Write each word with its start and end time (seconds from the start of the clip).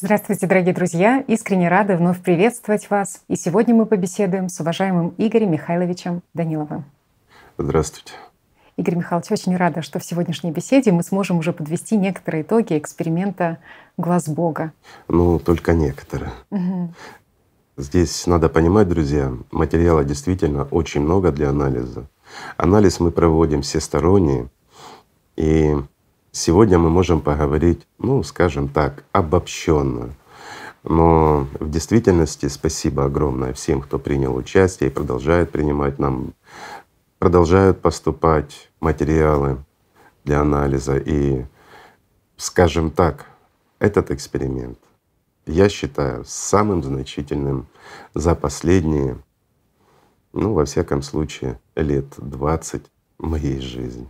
Здравствуйте, 0.00 0.46
дорогие 0.46 0.72
друзья! 0.72 1.24
Искренне 1.26 1.68
рады 1.68 1.96
вновь 1.96 2.22
приветствовать 2.22 2.88
вас. 2.88 3.24
И 3.26 3.34
сегодня 3.34 3.74
мы 3.74 3.84
побеседуем 3.84 4.48
с 4.48 4.60
уважаемым 4.60 5.12
Игорем 5.18 5.50
Михайловичем 5.50 6.22
Даниловым. 6.34 6.84
Здравствуйте. 7.58 8.12
Игорь 8.76 8.94
Михайлович, 8.94 9.32
очень 9.32 9.56
рада, 9.56 9.82
что 9.82 9.98
в 9.98 10.04
сегодняшней 10.04 10.52
беседе 10.52 10.92
мы 10.92 11.02
сможем 11.02 11.38
уже 11.38 11.52
подвести 11.52 11.96
некоторые 11.96 12.44
итоги 12.44 12.78
эксперимента 12.78 13.58
«Глаз 13.96 14.28
Бога». 14.28 14.72
Ну, 15.08 15.40
только 15.40 15.72
некоторые. 15.72 16.30
Угу. 16.50 16.94
Здесь 17.78 18.24
надо 18.28 18.48
понимать, 18.48 18.88
друзья, 18.88 19.32
материала 19.50 20.04
действительно 20.04 20.62
очень 20.70 21.00
много 21.00 21.32
для 21.32 21.48
анализа. 21.48 22.06
Анализ 22.56 23.00
мы 23.00 23.10
проводим 23.10 23.62
всесторонний, 23.62 24.48
и 25.34 25.74
сегодня 26.38 26.78
мы 26.78 26.88
можем 26.88 27.20
поговорить, 27.20 27.86
ну, 27.98 28.22
скажем 28.22 28.68
так, 28.68 29.04
обобщенно. 29.12 30.14
Но 30.84 31.46
в 31.58 31.70
действительности 31.70 32.46
спасибо 32.46 33.04
огромное 33.04 33.52
всем, 33.52 33.80
кто 33.80 33.98
принял 33.98 34.34
участие 34.36 34.88
и 34.88 34.92
продолжает 34.92 35.50
принимать 35.50 35.98
нам 35.98 36.32
продолжают 37.18 37.80
поступать 37.80 38.70
материалы 38.80 39.58
для 40.24 40.40
анализа. 40.40 40.96
И, 40.96 41.44
скажем 42.36 42.90
так, 42.90 43.26
этот 43.80 44.10
эксперимент 44.12 44.78
я 45.46 45.68
считаю 45.68 46.24
самым 46.26 46.82
значительным 46.82 47.66
за 48.14 48.34
последние, 48.34 49.18
ну, 50.32 50.52
во 50.52 50.64
всяком 50.64 51.02
случае, 51.02 51.58
лет 51.74 52.06
20 52.18 52.84
моей 53.18 53.60
жизни. 53.60 54.06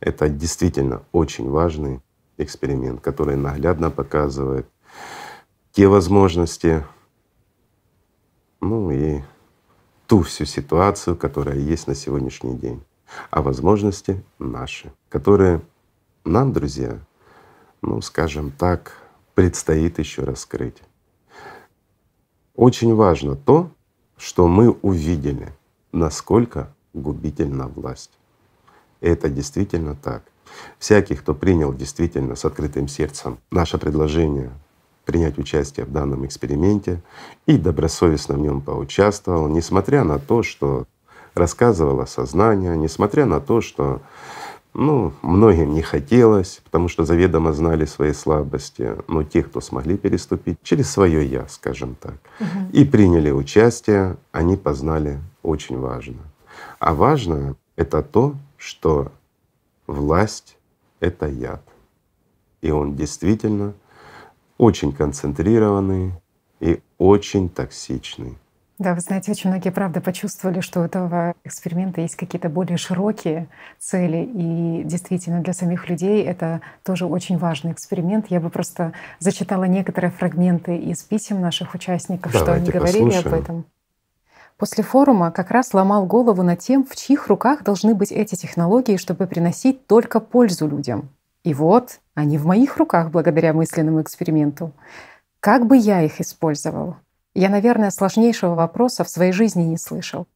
Это 0.00 0.28
действительно 0.28 1.02
очень 1.12 1.48
важный 1.48 2.00
эксперимент, 2.36 3.00
который 3.00 3.36
наглядно 3.36 3.90
показывает 3.90 4.66
те 5.72 5.88
возможности, 5.88 6.84
ну 8.60 8.90
и 8.90 9.22
ту 10.06 10.22
всю 10.22 10.44
ситуацию, 10.44 11.16
которая 11.16 11.56
есть 11.58 11.86
на 11.86 11.94
сегодняшний 11.94 12.56
день, 12.56 12.82
а 13.30 13.42
возможности 13.42 14.24
наши, 14.38 14.92
которые 15.08 15.60
нам, 16.24 16.52
друзья, 16.52 16.98
ну, 17.82 18.00
скажем 18.00 18.50
так, 18.50 18.92
предстоит 19.34 19.98
еще 19.98 20.22
раскрыть. 20.24 20.82
Очень 22.54 22.94
важно 22.94 23.36
то, 23.36 23.70
что 24.16 24.48
мы 24.48 24.70
увидели, 24.70 25.52
насколько 25.92 26.74
губительна 26.92 27.68
власть. 27.68 28.17
Это 29.00 29.28
действительно 29.28 29.94
так. 29.94 30.22
Всякий, 30.78 31.14
кто 31.14 31.34
принял 31.34 31.72
действительно 31.72 32.34
с 32.34 32.44
открытым 32.44 32.88
сердцем 32.88 33.38
наше 33.50 33.78
предложение 33.78 34.50
принять 35.04 35.38
участие 35.38 35.86
в 35.86 35.92
данном 35.92 36.26
эксперименте 36.26 37.00
и 37.46 37.56
добросовестно 37.56 38.34
в 38.34 38.40
нем 38.40 38.60
поучаствовал, 38.60 39.48
несмотря 39.48 40.04
на 40.04 40.18
то, 40.18 40.42
что 40.42 40.86
рассказывало 41.34 42.04
сознание, 42.04 42.76
несмотря 42.76 43.24
на 43.24 43.40
то, 43.40 43.60
что 43.60 44.02
ну, 44.74 45.12
многим 45.22 45.72
не 45.72 45.82
хотелось, 45.82 46.60
потому 46.64 46.88
что 46.88 47.04
заведомо 47.04 47.52
знали 47.52 47.84
свои 47.84 48.12
слабости, 48.12 48.96
но 49.08 49.22
те, 49.22 49.42
кто 49.42 49.60
смогли 49.60 49.96
переступить 49.96 50.58
через 50.62 50.90
свое 50.90 51.26
я, 51.26 51.48
скажем 51.48 51.96
так, 52.00 52.16
угу. 52.38 52.48
и 52.72 52.84
приняли 52.84 53.30
участие, 53.30 54.16
они 54.30 54.56
познали 54.56 55.18
очень 55.42 55.78
важно. 55.78 56.18
А 56.78 56.94
важно 56.94 57.56
это 57.76 58.02
то, 58.02 58.34
что 58.58 59.12
власть— 59.86 60.58
это 61.00 61.26
яд. 61.26 61.62
И 62.60 62.70
он 62.70 62.96
действительно 62.96 63.72
очень 64.58 64.92
концентрированный 64.92 66.12
и 66.60 66.82
очень 66.98 67.48
токсичный. 67.48 68.36
Да, 68.78 68.94
вы 68.94 69.00
знаете, 69.00 69.32
очень 69.32 69.50
многие, 69.50 69.70
правда, 69.70 70.00
почувствовали, 70.00 70.60
что 70.60 70.80
у 70.80 70.84
этого 70.84 71.34
эксперимента 71.42 72.00
есть 72.00 72.14
какие-то 72.14 72.48
более 72.48 72.76
широкие 72.76 73.48
цели. 73.78 74.28
И 74.32 74.82
действительно, 74.84 75.40
для 75.40 75.52
самих 75.52 75.88
людей 75.88 76.22
это 76.22 76.60
тоже 76.84 77.06
очень 77.06 77.38
важный 77.38 77.72
эксперимент. 77.72 78.26
Я 78.28 78.38
бы 78.38 78.50
просто 78.50 78.92
зачитала 79.18 79.64
некоторые 79.64 80.12
фрагменты 80.12 80.76
из 80.76 81.02
писем 81.02 81.40
наших 81.40 81.74
участников, 81.74 82.32
Давайте 82.32 82.44
что 82.44 82.52
они 82.52 82.70
говорили 82.70 83.04
послушаем. 83.04 83.34
об 83.34 83.40
этом. 83.40 83.64
После 84.58 84.82
форума 84.82 85.30
как 85.30 85.52
раз 85.52 85.72
ломал 85.72 86.04
голову 86.04 86.42
над 86.42 86.58
тем, 86.58 86.84
в 86.84 86.96
чьих 86.96 87.28
руках 87.28 87.62
должны 87.62 87.94
быть 87.94 88.10
эти 88.10 88.34
технологии, 88.34 88.96
чтобы 88.96 89.28
приносить 89.28 89.86
только 89.86 90.18
пользу 90.18 90.66
людям. 90.66 91.10
И 91.44 91.54
вот 91.54 92.00
они 92.14 92.38
в 92.38 92.46
моих 92.46 92.76
руках 92.76 93.12
благодаря 93.12 93.52
мысленному 93.52 94.02
эксперименту. 94.02 94.72
Как 95.38 95.64
бы 95.66 95.76
я 95.76 96.02
их 96.02 96.20
использовал? 96.20 96.96
Я, 97.34 97.50
наверное, 97.50 97.92
сложнейшего 97.92 98.56
вопроса 98.56 99.04
в 99.04 99.08
своей 99.08 99.30
жизни 99.30 99.62
не 99.62 99.78
слышал. 99.78 100.26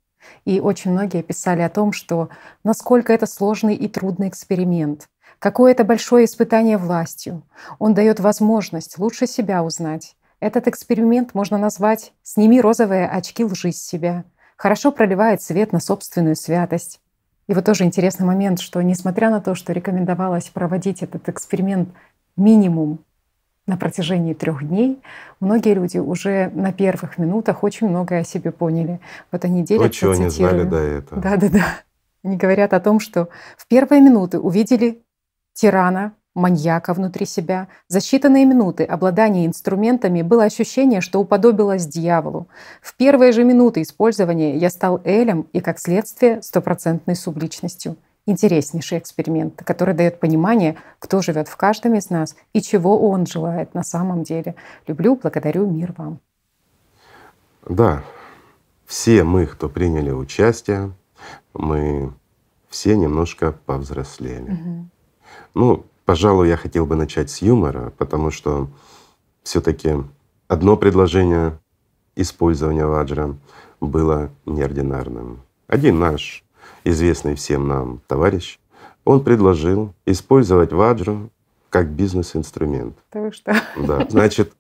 И 0.44 0.61
очень 0.61 0.93
многие 0.93 1.22
писали 1.22 1.62
о 1.62 1.69
том, 1.69 1.93
что 1.93 2.28
насколько 2.62 3.12
это 3.12 3.27
сложный 3.27 3.75
и 3.75 3.88
трудный 3.88 4.28
эксперимент, 4.28 5.09
какое 5.41 5.72
это 5.72 5.82
большое 5.82 6.27
испытание 6.27 6.78
властью. 6.78 7.43
Он 7.81 7.93
дает 7.93 8.21
возможность 8.21 8.99
лучше 8.99 9.27
себя 9.27 9.65
узнать. 9.65 10.15
Этот 10.43 10.67
эксперимент 10.67 11.35
можно 11.35 11.57
назвать 11.57 12.13
«сними 12.25 12.61
розовые 12.61 13.07
очки 13.07 13.45
лжи 13.45 13.71
с 13.71 13.81
себя», 13.81 14.25
хорошо 14.57 14.91
проливает 14.91 15.41
свет 15.41 15.71
на 15.71 15.79
собственную 15.79 16.35
святость, 16.35 17.01
и 17.47 17.55
вот 17.55 17.65
тоже 17.65 17.85
интересный 17.85 18.27
момент, 18.27 18.59
что 18.59 18.83
несмотря 18.83 19.31
на 19.31 19.41
то, 19.41 19.55
что 19.55 19.73
рекомендовалось 19.73 20.49
проводить 20.49 21.05
этот 21.05 21.29
эксперимент 21.29 21.91
минимум 22.37 22.99
на 23.69 23.77
протяжении 23.77 24.35
трех 24.35 24.67
дней, 24.67 25.01
многие 25.39 25.75
люди 25.75 25.99
уже 25.99 26.51
на 26.55 26.73
первых 26.73 27.19
минутах 27.19 27.63
очень 27.63 27.89
многое 27.89 28.23
о 28.23 28.25
себе 28.25 28.51
поняли. 28.51 28.99
Вот 29.31 29.45
они 29.45 29.63
делятся, 29.63 29.89
То, 29.91 29.95
чего 29.95 30.15
не 30.17 30.29
знали 30.29 30.65
до 30.65 30.79
этого. 30.79 31.23
Да-да-да. 31.23 31.67
Они 32.25 32.37
говорят 32.37 32.73
о 32.73 32.81
том, 32.81 32.99
что 32.99 33.29
в 33.57 33.69
первые 33.69 34.03
минуты 34.03 34.41
увидели 34.41 35.05
тирана, 35.53 36.15
маньяка 36.34 36.94
внутри 36.94 37.26
себя. 37.26 37.69
За 37.88 37.98
считанные 37.98 38.44
минуты 38.44 38.84
обладания 38.84 39.47
инструментами 39.47 40.22
было 40.22 40.44
ощущение, 40.44 41.00
что 41.00 41.20
уподобилось 41.20 41.87
дьяволу. 41.87 42.48
В 42.81 42.94
первые 42.97 43.32
же 43.32 43.44
минуты 43.44 43.82
использования 43.82 44.56
я 44.56 44.70
стал 44.70 45.00
Элем 45.04 45.47
и, 45.53 45.60
как 45.60 45.78
следствие, 45.78 46.43
стопроцентной 46.43 47.16
субличностью. 47.16 47.97
Интереснейший 48.25 48.98
эксперимент, 48.98 49.62
который 49.65 49.94
дает 49.94 50.20
понимание, 50.20 50.76
кто 51.00 51.22
живет 51.22 51.48
в 51.48 51.56
каждом 51.56 51.94
из 51.94 52.09
нас 52.09 52.37
и 52.53 52.62
чего 52.62 53.09
он 53.09 53.26
желает 53.26 53.75
на 53.75 53.82
самом 53.82 54.22
деле. 54.22 54.54
Люблю, 54.87 55.19
благодарю, 55.20 55.66
мир 55.66 55.93
вам. 55.97 56.20
Да, 57.69 58.04
все 58.87 59.25
мы, 59.25 59.47
кто 59.47 59.69
приняли 59.69 60.10
участие, 60.10 60.93
мы 61.53 62.12
все 62.69 62.97
немножко 62.97 63.53
повзрослели. 63.53 64.53
Угу. 64.53 64.88
Ну, 65.54 65.87
Пожалуй, 66.12 66.49
я 66.49 66.59
хотел 66.59 66.84
бы 66.84 66.95
начать 66.95 67.31
с 67.31 67.41
юмора, 67.41 67.91
потому 67.97 68.31
что 68.31 68.69
все 69.45 69.62
таки 69.62 69.95
одно 70.47 70.77
предложение 70.77 71.59
использования 72.17 72.84
ваджра 72.84 73.34
было 73.81 74.28
неординарным. 74.45 75.41
Один 75.69 75.99
наш 75.99 76.45
известный 76.84 77.34
всем 77.34 77.67
нам 77.67 78.03
товарищ, 78.09 78.59
он 79.06 79.25
предложил 79.25 79.95
использовать 80.05 80.75
ваджру 80.75 81.31
как 81.71 81.89
бизнес-инструмент. 81.89 82.94
Да 83.11 83.23
вы 83.23 83.33
что? 83.33 83.56
Да. 83.79 84.06
Значит, 84.11 84.53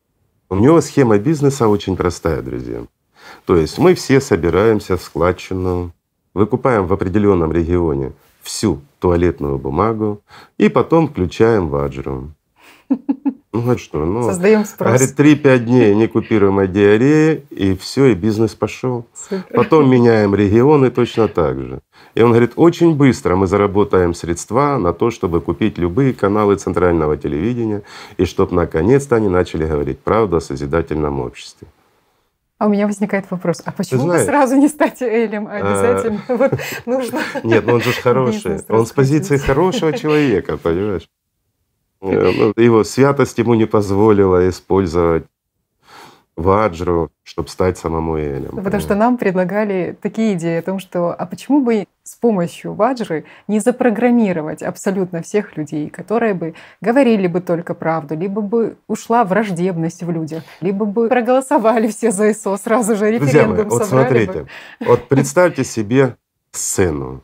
у 0.48 0.54
него 0.54 0.80
схема 0.80 1.18
бизнеса 1.18 1.68
очень 1.68 1.98
простая, 1.98 2.40
друзья. 2.40 2.86
То 3.44 3.58
есть 3.58 3.76
мы 3.76 3.92
все 3.92 4.22
собираемся 4.22 4.96
в 4.96 5.02
складчину, 5.02 5.92
выкупаем 6.32 6.86
в 6.86 6.94
определенном 6.94 7.52
регионе 7.52 8.14
всю 8.42 8.80
туалетную 8.98 9.58
бумагу 9.58 10.20
и 10.58 10.68
потом 10.68 11.08
включаем 11.08 11.68
ваджру. 11.68 12.30
Ну 13.54 13.70
а 13.70 13.76
что? 13.76 14.04
Ну, 14.04 14.22
Создаем 14.22 14.64
спрос. 14.64 14.88
Говорит, 14.88 15.44
3-5 15.44 15.58
дней 15.58 15.94
некупируемая 15.94 16.66
диарея, 16.66 17.42
и 17.50 17.76
все, 17.76 18.06
и 18.06 18.14
бизнес 18.14 18.54
пошел. 18.54 19.04
Потом 19.52 19.90
меняем 19.90 20.34
регионы 20.34 20.90
точно 20.90 21.28
так 21.28 21.58
же. 21.60 21.80
И 22.14 22.22
он 22.22 22.30
говорит, 22.30 22.52
очень 22.56 22.94
быстро 22.94 23.36
мы 23.36 23.46
заработаем 23.46 24.14
средства 24.14 24.78
на 24.78 24.92
то, 24.92 25.10
чтобы 25.10 25.42
купить 25.42 25.78
любые 25.78 26.14
каналы 26.14 26.56
центрального 26.56 27.16
телевидения, 27.16 27.82
и 28.16 28.24
чтобы 28.24 28.54
наконец-то 28.54 29.16
они 29.16 29.28
начали 29.28 29.66
говорить 29.66 29.98
правду 30.00 30.36
о 30.36 30.40
созидательном 30.40 31.20
обществе. 31.20 31.68
А 32.62 32.66
у 32.66 32.68
меня 32.68 32.86
возникает 32.86 33.28
вопрос, 33.28 33.60
а 33.64 33.72
почему 33.72 34.06
бы 34.06 34.20
сразу 34.20 34.54
не 34.54 34.68
стать 34.68 35.02
Элем, 35.02 35.48
а 35.48 35.56
обязательно. 35.56 36.22
А... 36.28 36.36
вот 36.36 36.52
нужно… 36.86 37.20
Нет, 37.42 37.66
ну 37.66 37.74
он 37.74 37.80
же 37.80 37.90
хороший, 37.90 38.60
он 38.68 38.86
с 38.86 38.92
позиции 38.92 39.36
хорошего 39.36 39.92
человека, 39.92 40.56
понимаешь? 40.58 41.08
Э, 42.02 42.30
ну, 42.30 42.52
его 42.62 42.84
святость 42.84 43.36
ему 43.38 43.54
не 43.54 43.64
позволила 43.64 44.48
использовать 44.48 45.24
ваджру, 46.42 47.10
чтобы 47.22 47.48
стать 47.48 47.78
самому 47.78 48.16
Элем. 48.18 48.62
Потому 48.62 48.80
что 48.80 48.94
нам 48.94 49.16
предлагали 49.16 49.96
такие 50.00 50.34
идеи 50.34 50.58
о 50.58 50.62
том, 50.62 50.78
что 50.78 51.12
а 51.12 51.26
почему 51.26 51.60
бы 51.60 51.86
с 52.02 52.16
помощью 52.16 52.74
ваджры 52.74 53.24
не 53.48 53.60
запрограммировать 53.60 54.62
абсолютно 54.62 55.22
всех 55.22 55.56
людей, 55.56 55.88
которые 55.88 56.34
бы 56.34 56.54
говорили 56.80 57.26
бы 57.28 57.40
только 57.40 57.74
правду, 57.74 58.16
либо 58.16 58.40
бы 58.40 58.76
ушла 58.88 59.24
враждебность 59.24 60.02
в 60.02 60.10
людях, 60.10 60.42
либо 60.60 60.84
бы 60.84 61.08
проголосовали 61.08 61.88
все 61.88 62.10
за 62.10 62.32
ИСО 62.32 62.56
сразу 62.56 62.96
же, 62.96 63.10
референдум 63.10 63.28
Друзья 63.28 63.46
мои, 63.46 63.64
вот 63.64 63.84
смотрите, 63.84 64.32
бы. 64.32 64.48
вот 64.80 65.08
представьте 65.08 65.64
себе 65.64 66.16
сцену. 66.50 67.22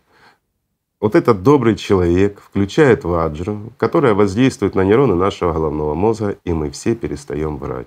Вот 1.00 1.14
этот 1.14 1.42
добрый 1.42 1.76
человек 1.76 2.40
включает 2.40 3.04
ваджру, 3.04 3.72
которая 3.76 4.14
воздействует 4.14 4.74
на 4.74 4.82
нейроны 4.82 5.14
нашего 5.14 5.52
головного 5.52 5.94
мозга, 5.94 6.36
и 6.44 6.52
мы 6.52 6.70
все 6.70 6.96
перестаем 6.96 7.56
врать. 7.56 7.86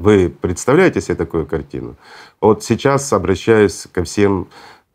Вы 0.00 0.30
представляете 0.30 1.02
себе 1.02 1.14
такую 1.14 1.46
картину? 1.46 1.94
Вот 2.40 2.64
сейчас 2.64 3.12
обращаюсь 3.12 3.86
ко 3.92 4.02
всем, 4.02 4.48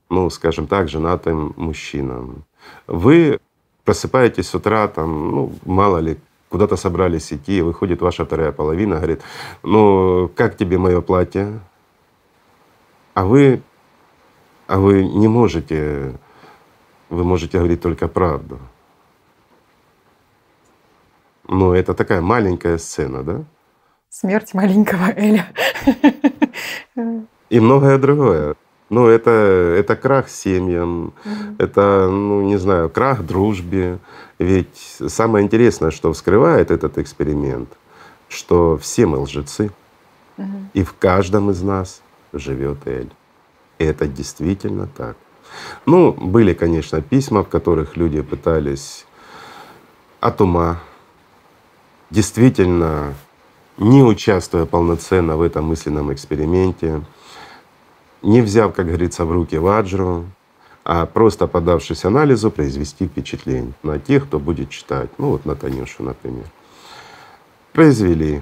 ну, 0.09 0.31
скажем 0.31 0.65
так, 0.65 0.89
женатым 0.89 1.53
мужчинам. 1.57 2.43
Вы 2.87 3.39
просыпаетесь 3.83 4.47
с 4.47 4.55
утра, 4.55 4.87
там, 4.87 5.29
ну, 5.29 5.53
мало 5.63 5.99
ли, 5.99 6.17
куда-то 6.49 6.75
собрались 6.75 7.31
идти, 7.31 7.61
выходит 7.61 8.01
ваша 8.01 8.25
вторая 8.25 8.51
половина, 8.51 8.95
говорит, 8.95 9.21
ну, 9.61 10.27
как 10.35 10.57
тебе 10.57 10.79
мое 10.79 11.01
платье? 11.01 11.59
А 13.13 13.25
вы, 13.25 13.61
а 14.65 14.79
вы 14.79 15.03
не 15.03 15.27
можете, 15.27 16.17
вы 17.09 17.23
можете 17.23 17.59
говорить 17.59 17.81
только 17.81 18.07
правду. 18.07 18.57
Ну, 21.47 21.73
это 21.73 21.93
такая 21.93 22.21
маленькая 22.21 22.79
сцена, 22.79 23.21
да? 23.21 23.43
Смерть 24.17 24.53
маленького 24.53 25.11
Эля. 25.17 25.45
И 27.49 27.59
многое 27.59 27.97
другое. 27.97 28.55
Ну, 28.89 29.07
это, 29.07 29.29
это 29.29 29.97
крах 29.97 30.29
семьям, 30.29 31.13
Мгм. 31.25 31.55
это, 31.57 32.07
ну, 32.09 32.41
не 32.43 32.55
знаю, 32.55 32.89
крах 32.89 33.25
дружбе. 33.25 33.99
Ведь 34.39 35.01
самое 35.05 35.43
интересное, 35.43 35.91
что 35.91 36.13
вскрывает 36.13 36.71
этот 36.71 36.97
эксперимент, 36.97 37.67
что 38.29 38.77
все 38.77 39.05
мы 39.05 39.17
лжецы, 39.17 39.69
Мгм. 40.37 40.69
и 40.73 40.83
в 40.83 40.93
каждом 40.93 41.51
из 41.51 41.61
нас 41.61 42.01
живет 42.31 42.87
Эль. 42.87 43.11
И 43.79 43.83
это 43.83 44.07
действительно 44.07 44.87
так. 44.95 45.17
Ну, 45.85 46.13
были, 46.13 46.53
конечно, 46.53 47.01
письма, 47.01 47.43
в 47.43 47.49
которых 47.49 47.97
люди 47.97 48.21
пытались 48.21 49.05
от 50.21 50.39
ума, 50.39 50.79
действительно, 52.11 53.13
не 53.77 54.03
участвуя 54.03 54.65
полноценно 54.65 55.37
в 55.37 55.41
этом 55.41 55.65
мысленном 55.65 56.13
эксперименте, 56.13 57.01
не 58.21 58.41
взяв, 58.41 58.73
как 58.73 58.87
говорится, 58.87 59.25
в 59.25 59.31
руки 59.31 59.57
ваджру, 59.57 60.25
а 60.83 61.05
просто 61.05 61.47
подавшись 61.47 62.05
анализу, 62.05 62.51
произвести 62.51 63.07
впечатление 63.07 63.73
на 63.83 63.99
тех, 63.99 64.25
кто 64.25 64.39
будет 64.39 64.69
читать. 64.69 65.09
Ну 65.17 65.29
вот 65.29 65.45
на 65.45 65.55
Танюшу, 65.55 66.03
например. 66.03 66.45
Произвели 67.73 68.41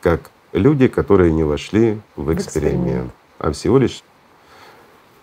как 0.00 0.30
люди, 0.52 0.88
которые 0.88 1.32
не 1.32 1.44
вошли 1.44 2.00
в 2.16 2.24
В 2.24 2.34
эксперимент, 2.34 2.74
эксперимент. 2.74 3.12
а 3.38 3.52
всего 3.52 3.78
лишь 3.78 4.02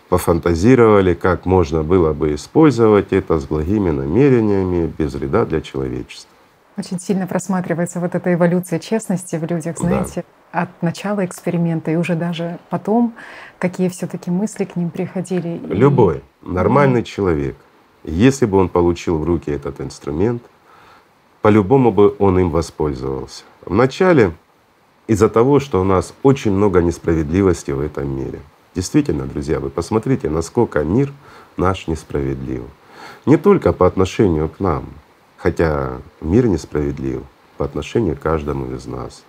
пофантазировали, 0.10 1.14
как 1.14 1.46
можно 1.46 1.84
было 1.84 2.14
бы 2.14 2.36
использовать 2.36 3.12
это 3.12 3.40
с 3.40 3.46
благими 3.46 3.90
намерениями, 3.90 4.92
без 4.98 5.16
вреда 5.16 5.46
для 5.46 5.62
человечества. 5.62 6.37
Очень 6.78 7.00
сильно 7.00 7.26
просматривается 7.26 8.00
вот 8.00 8.14
эта 8.14 8.34
эволюция 8.34 8.78
честности 8.80 9.36
в 9.36 9.44
людях, 9.46 9.78
Да. 9.80 9.88
знаете, 9.88 10.24
от 10.52 10.70
начала 10.84 11.26
эксперимента 11.26 11.90
и 11.92 11.96
уже 11.96 12.16
даже 12.16 12.60
потом, 12.70 13.16
какие 13.58 13.90
все-таки 13.90 14.30
мысли 14.30 14.66
к 14.66 14.76
ним 14.76 14.92
приходили. 14.92 15.60
Любой 15.68 16.22
нормальный 16.44 17.04
человек, 17.04 17.56
если 18.04 18.46
бы 18.46 18.58
он 18.60 18.70
получил 18.70 19.18
в 19.18 19.24
руки 19.24 19.50
этот 19.52 19.82
инструмент, 19.82 20.44
по-любому 21.42 21.92
бы 21.92 22.16
он 22.20 22.40
им 22.40 22.50
воспользовался. 22.52 23.44
Вначале 23.66 24.32
из-за 25.08 25.30
того, 25.30 25.60
что 25.60 25.82
у 25.82 25.84
нас 25.84 26.14
очень 26.22 26.52
много 26.52 26.82
несправедливости 26.82 27.72
в 27.72 27.80
этом 27.80 28.16
мире. 28.16 28.40
Действительно, 28.76 29.26
друзья, 29.26 29.60
вы 29.60 29.70
посмотрите, 29.72 30.30
насколько 30.30 30.84
мир 30.84 31.12
наш 31.58 31.88
несправедлив. 31.88 32.64
Не 33.26 33.38
только 33.38 33.74
по 33.74 33.88
отношению 33.88 34.50
к 34.50 34.60
нам, 34.60 34.86
хотя 35.38 36.00
мир 36.22 36.48
несправедлив 36.48 37.24
по 37.58 37.66
отношению 37.66 38.16
к 38.16 38.22
каждому 38.22 38.74
из 38.76 38.86
нас, 38.86 39.24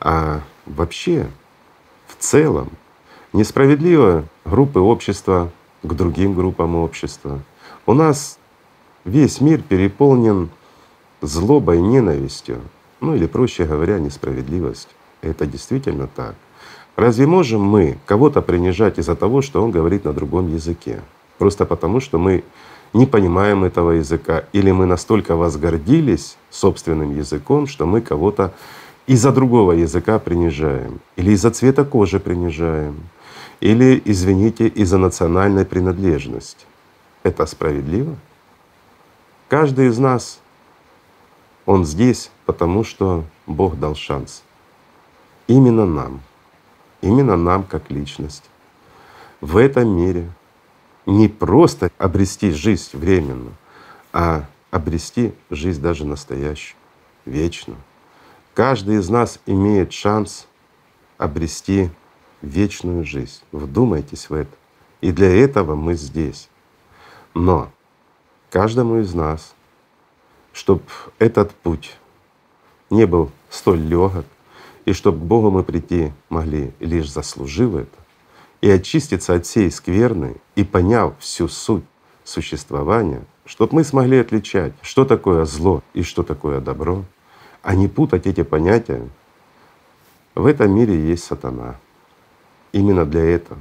а 0.00 0.40
вообще 0.66 1.28
в 2.06 2.16
целом 2.18 2.70
несправедливо 3.32 4.24
группы 4.44 4.80
общества 4.80 5.50
к 5.82 5.94
другим 5.94 6.34
группам 6.34 6.76
общества. 6.76 7.40
У 7.86 7.94
нас 7.94 8.38
весь 9.04 9.40
мир 9.40 9.60
переполнен 9.62 10.50
злобой, 11.20 11.80
ненавистью, 11.80 12.60
ну 13.00 13.14
или 13.14 13.26
проще 13.26 13.64
говоря, 13.64 13.98
несправедливостью. 13.98 14.92
Это 15.22 15.46
действительно 15.46 16.08
так. 16.08 16.34
Разве 16.96 17.26
можем 17.26 17.62
мы 17.62 17.98
кого-то 18.06 18.42
принижать 18.42 18.98
из-за 18.98 19.16
того, 19.16 19.40
что 19.40 19.62
он 19.62 19.70
говорит 19.70 20.04
на 20.04 20.12
другом 20.12 20.52
языке? 20.52 21.00
Просто 21.38 21.64
потому, 21.64 22.00
что 22.00 22.18
мы 22.18 22.44
не 22.92 23.06
понимаем 23.06 23.64
этого 23.64 23.92
языка, 23.92 24.44
или 24.52 24.70
мы 24.70 24.86
настолько 24.86 25.36
возгордились 25.36 26.36
собственным 26.50 27.16
языком, 27.16 27.66
что 27.66 27.86
мы 27.86 28.00
кого-то 28.00 28.52
из-за 29.06 29.32
другого 29.32 29.72
языка 29.72 30.18
принижаем, 30.18 31.00
или 31.16 31.32
из-за 31.32 31.50
цвета 31.50 31.84
кожи 31.84 32.20
принижаем, 32.20 33.00
или, 33.60 34.00
извините, 34.04 34.68
из-за 34.68 34.98
национальной 34.98 35.64
принадлежности. 35.64 36.66
Это 37.22 37.46
справедливо? 37.46 38.16
Каждый 39.48 39.88
из 39.88 39.98
нас, 39.98 40.40
он 41.66 41.84
здесь, 41.84 42.30
потому 42.46 42.84
что 42.84 43.24
Бог 43.46 43.78
дал 43.78 43.94
шанс. 43.94 44.42
Именно 45.46 45.86
нам, 45.86 46.20
именно 47.00 47.36
нам 47.36 47.64
как 47.64 47.90
личность 47.90 48.44
в 49.40 49.56
этом 49.56 49.88
мире 49.88 50.30
не 51.06 51.28
просто 51.28 51.90
обрести 51.98 52.50
жизнь 52.50 52.90
временную, 52.92 53.54
а 54.12 54.44
обрести 54.70 55.34
жизнь 55.50 55.80
даже 55.80 56.04
настоящую, 56.04 56.76
вечную. 57.24 57.78
Каждый 58.54 58.96
из 58.96 59.08
нас 59.08 59.40
имеет 59.46 59.92
шанс 59.92 60.46
обрести 61.18 61.90
вечную 62.42 63.04
жизнь. 63.04 63.40
Вдумайтесь 63.52 64.28
в 64.28 64.34
это. 64.34 64.50
И 65.00 65.12
для 65.12 65.30
этого 65.34 65.74
мы 65.74 65.94
здесь. 65.94 66.48
Но 67.34 67.70
каждому 68.50 68.98
из 68.98 69.14
нас, 69.14 69.54
чтобы 70.52 70.82
этот 71.18 71.52
путь 71.52 71.96
не 72.90 73.06
был 73.06 73.30
столь 73.48 73.80
легок, 73.80 74.24
и 74.84 74.92
чтобы 74.92 75.18
к 75.18 75.22
Богу 75.22 75.50
мы 75.50 75.62
прийти 75.62 76.12
могли, 76.28 76.72
лишь 76.80 77.10
заслужив 77.10 77.74
это, 77.74 78.01
и 78.62 78.70
очиститься 78.70 79.34
от 79.34 79.44
всей 79.44 79.70
скверны, 79.70 80.36
и 80.54 80.64
поняв 80.64 81.18
всю 81.18 81.48
суть 81.48 81.84
существования, 82.24 83.24
чтобы 83.44 83.74
мы 83.74 83.84
смогли 83.84 84.20
отличать, 84.20 84.72
что 84.80 85.04
такое 85.04 85.44
зло 85.44 85.82
и 85.92 86.02
что 86.02 86.22
такое 86.22 86.60
добро, 86.60 87.04
а 87.62 87.74
не 87.74 87.88
путать 87.88 88.26
эти 88.26 88.42
понятия. 88.44 89.06
В 90.34 90.46
этом 90.46 90.74
мире 90.74 90.98
есть 90.98 91.24
сатана. 91.24 91.76
Именно 92.70 93.04
для 93.04 93.22
этого. 93.24 93.58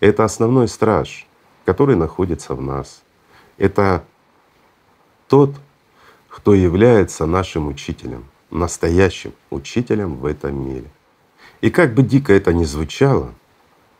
Это 0.00 0.24
основной 0.24 0.68
страж, 0.68 1.26
который 1.64 1.96
находится 1.96 2.54
в 2.54 2.62
нас. 2.62 3.02
Это 3.58 4.04
тот, 5.26 5.54
кто 6.28 6.54
является 6.54 7.26
нашим 7.26 7.66
учителем, 7.66 8.24
настоящим 8.50 9.32
учителем 9.50 10.16
в 10.16 10.24
этом 10.24 10.64
мире. 10.64 10.88
И 11.60 11.70
как 11.70 11.94
бы 11.94 12.02
дико 12.02 12.32
это 12.32 12.52
ни 12.52 12.64
звучало, 12.64 13.34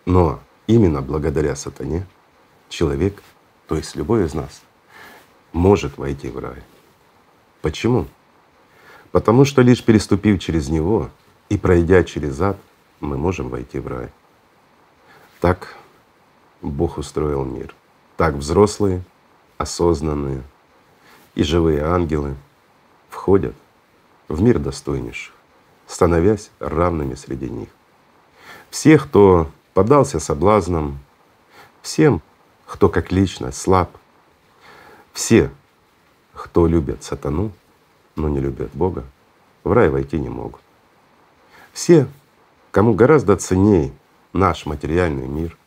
но 0.07 0.41
именно 0.67 1.03
благодаря 1.03 1.55
сатане 1.57 2.07
человек, 2.69 3.23
то 3.67 3.77
есть 3.77 3.97
любой 3.97 4.25
из 4.25 4.35
нас, 4.35 4.63
может 5.53 5.99
войти 5.99 6.29
в 6.29 6.39
рай. 6.39 6.63
Почему? 7.61 8.07
Потому 9.11 9.45
что 9.45 9.63
лишь 9.63 9.85
переступив 9.85 10.41
через 10.41 10.69
него 10.69 11.11
и 11.49 11.59
пройдя 11.59 12.05
через 12.05 12.41
ад, 12.41 12.57
мы 13.01 13.19
можем 13.19 13.49
войти 13.49 13.79
в 13.79 13.87
рай. 13.89 14.09
Так 15.41 15.77
Бог 16.63 16.99
устроил 16.99 17.45
мир. 17.45 17.75
Так 18.17 18.35
взрослые, 18.35 19.03
осознанные 19.59 20.43
и 21.35 21.43
живые 21.43 21.83
ангелы 21.83 22.37
входят 23.09 23.55
в 24.29 24.41
мир 24.41 24.59
достойнейших, 24.59 25.35
становясь 25.87 26.51
равными 26.59 27.15
среди 27.15 27.51
них. 27.51 27.69
Всех, 28.71 29.09
кто 29.09 29.51
поддался 29.77 30.21
соблазнам, 30.21 30.99
всем, 31.83 32.23
кто 32.65 32.89
как 32.89 33.13
личность 33.13 33.59
слаб, 33.59 33.91
все, 35.13 35.51
кто 36.33 36.67
любят 36.67 37.03
сатану, 37.03 37.53
но 38.15 38.31
не 38.31 38.41
любят 38.41 38.71
Бога, 38.73 39.05
в 39.65 39.73
рай 39.73 39.91
войти 39.91 40.19
не 40.19 40.31
могут. 40.31 40.63
Все, 41.75 42.09
кому 42.71 42.95
гораздо 42.95 43.37
ценней 43.37 43.93
наш 44.33 44.65
материальный 44.65 45.29
мир, 45.29 45.59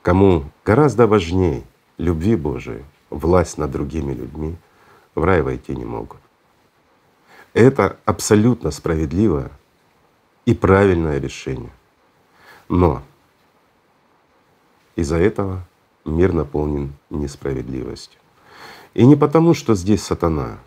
кому 0.00 0.44
гораздо 0.64 1.06
важней 1.06 1.66
любви 1.98 2.36
Божией, 2.36 2.82
власть 3.10 3.58
над 3.58 3.70
другими 3.70 4.14
людьми, 4.14 4.56
в 5.14 5.22
рай 5.22 5.42
войти 5.42 5.76
не 5.76 5.84
могут. 5.84 6.20
Это 7.52 7.98
абсолютно 8.06 8.70
справедливое 8.70 9.50
и 10.46 10.54
правильное 10.54 11.18
решение. 11.18 11.72
Но 12.70 13.02
из-за 14.96 15.16
этого 15.16 15.66
мир 16.04 16.32
наполнен 16.32 16.92
несправедливостью. 17.10 18.20
И 18.94 19.04
не 19.04 19.16
потому, 19.16 19.54
что 19.54 19.74
здесь 19.74 20.02
сатана, 20.02 20.58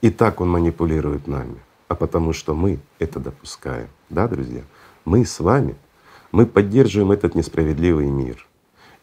и 0.00 0.10
так 0.10 0.40
он 0.40 0.50
манипулирует 0.50 1.28
нами, 1.28 1.58
а 1.88 1.94
потому 1.94 2.32
что 2.32 2.54
мы 2.54 2.80
это 2.98 3.20
допускаем. 3.20 3.88
Да, 4.10 4.26
друзья? 4.26 4.62
Мы 5.04 5.24
с 5.24 5.38
вами, 5.40 5.76
мы 6.32 6.46
поддерживаем 6.46 7.12
этот 7.12 7.34
несправедливый 7.34 8.06
мир. 8.06 8.46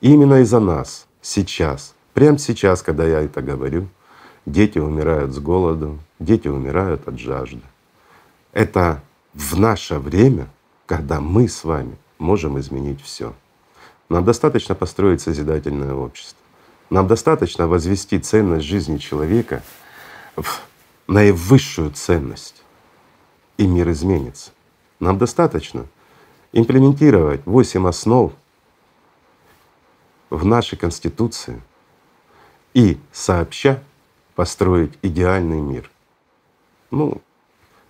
И 0.02 0.12
именно 0.12 0.42
из-за 0.42 0.60
нас 0.60 1.08
сейчас, 1.22 1.96
прямо 2.14 2.38
сейчас, 2.38 2.82
когда 2.82 3.06
я 3.06 3.22
это 3.22 3.42
говорю, 3.42 3.88
дети 4.46 4.80
умирают 4.80 5.34
с 5.34 5.40
голоду, 5.40 6.00
дети 6.20 6.48
умирают 6.48 7.08
от 7.08 7.18
жажды. 7.18 7.62
Это 8.52 9.02
в 9.34 9.60
наше 9.60 10.00
время, 10.00 10.50
когда 10.86 11.22
мы 11.22 11.48
с 11.48 11.64
вами 11.64 11.96
можем 12.18 12.60
изменить 12.60 13.02
все. 13.02 13.34
Нам 14.10 14.26
достаточно 14.26 14.74
построить 14.74 15.22
созидательное 15.22 15.94
общество. 15.94 16.38
Нам 16.90 17.08
достаточно 17.08 17.68
возвести 17.68 18.20
ценность 18.20 18.66
жизни 18.66 18.98
человека 18.98 19.62
в 20.36 20.62
наивысшую 21.08 21.92
ценность, 21.92 22.64
и 23.58 23.68
мир 23.68 23.90
изменится. 23.92 24.52
Нам 25.00 25.20
достаточно 25.20 25.86
имплементировать 26.52 27.46
восемь 27.46 27.88
основ 27.88 28.34
в 30.32 30.44
нашей 30.44 30.78
Конституции 30.78 31.62
и 32.74 32.98
сообща 33.12 33.84
построить 34.34 34.98
идеальный 35.04 35.62
мир. 35.62 35.92
Ну, 36.90 37.22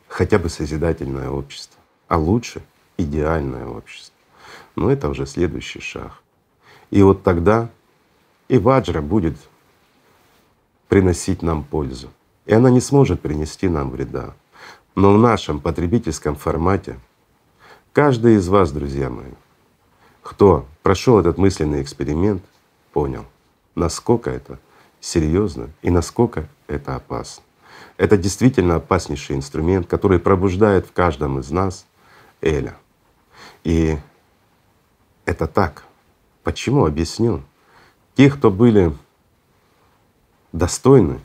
хотя 0.08 0.40
бы 0.40 0.50
созидательное 0.50 1.30
общество, 1.30 1.80
а 2.10 2.18
лучше 2.18 2.62
идеальное 2.98 3.66
общество. 3.66 4.19
Но 4.80 4.90
это 4.90 5.10
уже 5.10 5.26
следующий 5.26 5.82
шаг. 5.82 6.22
И 6.90 7.04
вот 7.04 7.22
тогда 7.22 7.70
и 8.48 8.58
ваджра 8.58 9.02
будет 9.02 9.36
приносить 10.88 11.42
нам 11.42 11.66
пользу. 11.66 12.10
И 12.46 12.54
она 12.54 12.70
не 12.70 12.80
сможет 12.80 13.20
принести 13.20 13.68
нам 13.68 13.90
вреда. 13.90 14.34
Но 14.96 15.14
в 15.14 15.20
нашем 15.20 15.60
потребительском 15.60 16.38
формате 16.38 16.98
каждый 17.92 18.36
из 18.36 18.48
вас, 18.48 18.72
друзья 18.72 19.10
мои, 19.10 19.34
кто 20.24 20.66
прошел 20.82 21.20
этот 21.20 21.38
мысленный 21.38 21.82
эксперимент, 21.82 22.42
понял, 22.94 23.26
насколько 23.76 24.30
это 24.30 24.60
серьезно 25.02 25.72
и 25.82 25.90
насколько 25.90 26.48
это 26.68 26.96
опасно. 26.96 27.44
Это 27.98 28.16
действительно 28.16 28.76
опаснейший 28.76 29.36
инструмент, 29.36 29.88
который 29.88 30.20
пробуждает 30.20 30.88
в 30.88 30.94
каждом 30.94 31.38
из 31.40 31.52
нас 31.52 31.86
Эля. 32.40 32.78
И 33.66 33.98
это 35.30 35.48
так. 35.48 35.84
Почему? 36.44 36.86
Объясню. 36.86 37.44
Те, 38.16 38.32
кто 38.32 38.50
были 38.50 38.96
достойны 40.52 41.20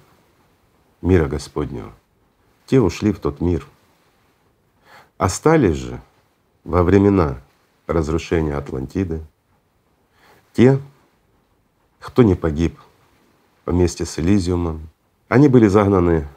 мира 1.00 1.26
Господнего, 1.26 1.92
те 2.66 2.80
ушли 2.80 3.12
в 3.12 3.18
тот 3.18 3.40
мир. 3.40 3.66
Остались 5.16 5.76
же 5.76 6.00
во 6.64 6.82
времена 6.82 7.40
разрушения 7.86 8.54
Атлантиды 8.56 9.22
те, 10.52 10.78
кто 11.98 12.22
не 12.22 12.34
погиб 12.34 12.78
вместе 13.64 14.04
с 14.04 14.18
Элизиумом, 14.18 14.88
они 15.28 15.48
были 15.48 15.66
загнаны 15.66 16.28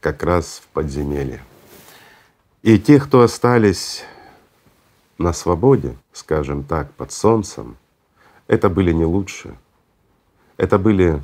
как 0.00 0.22
раз 0.22 0.62
в 0.64 0.68
подземелье. 0.68 1.42
И 2.62 2.78
те, 2.78 2.98
кто 2.98 3.20
остались 3.20 4.04
на 5.20 5.34
свободе, 5.34 5.98
скажем 6.12 6.64
так, 6.64 6.92
под 6.94 7.12
солнцем, 7.12 7.76
это 8.48 8.70
были 8.70 8.90
не 8.90 9.04
лучшие. 9.04 9.54
Это 10.56 10.78
были 10.78 11.22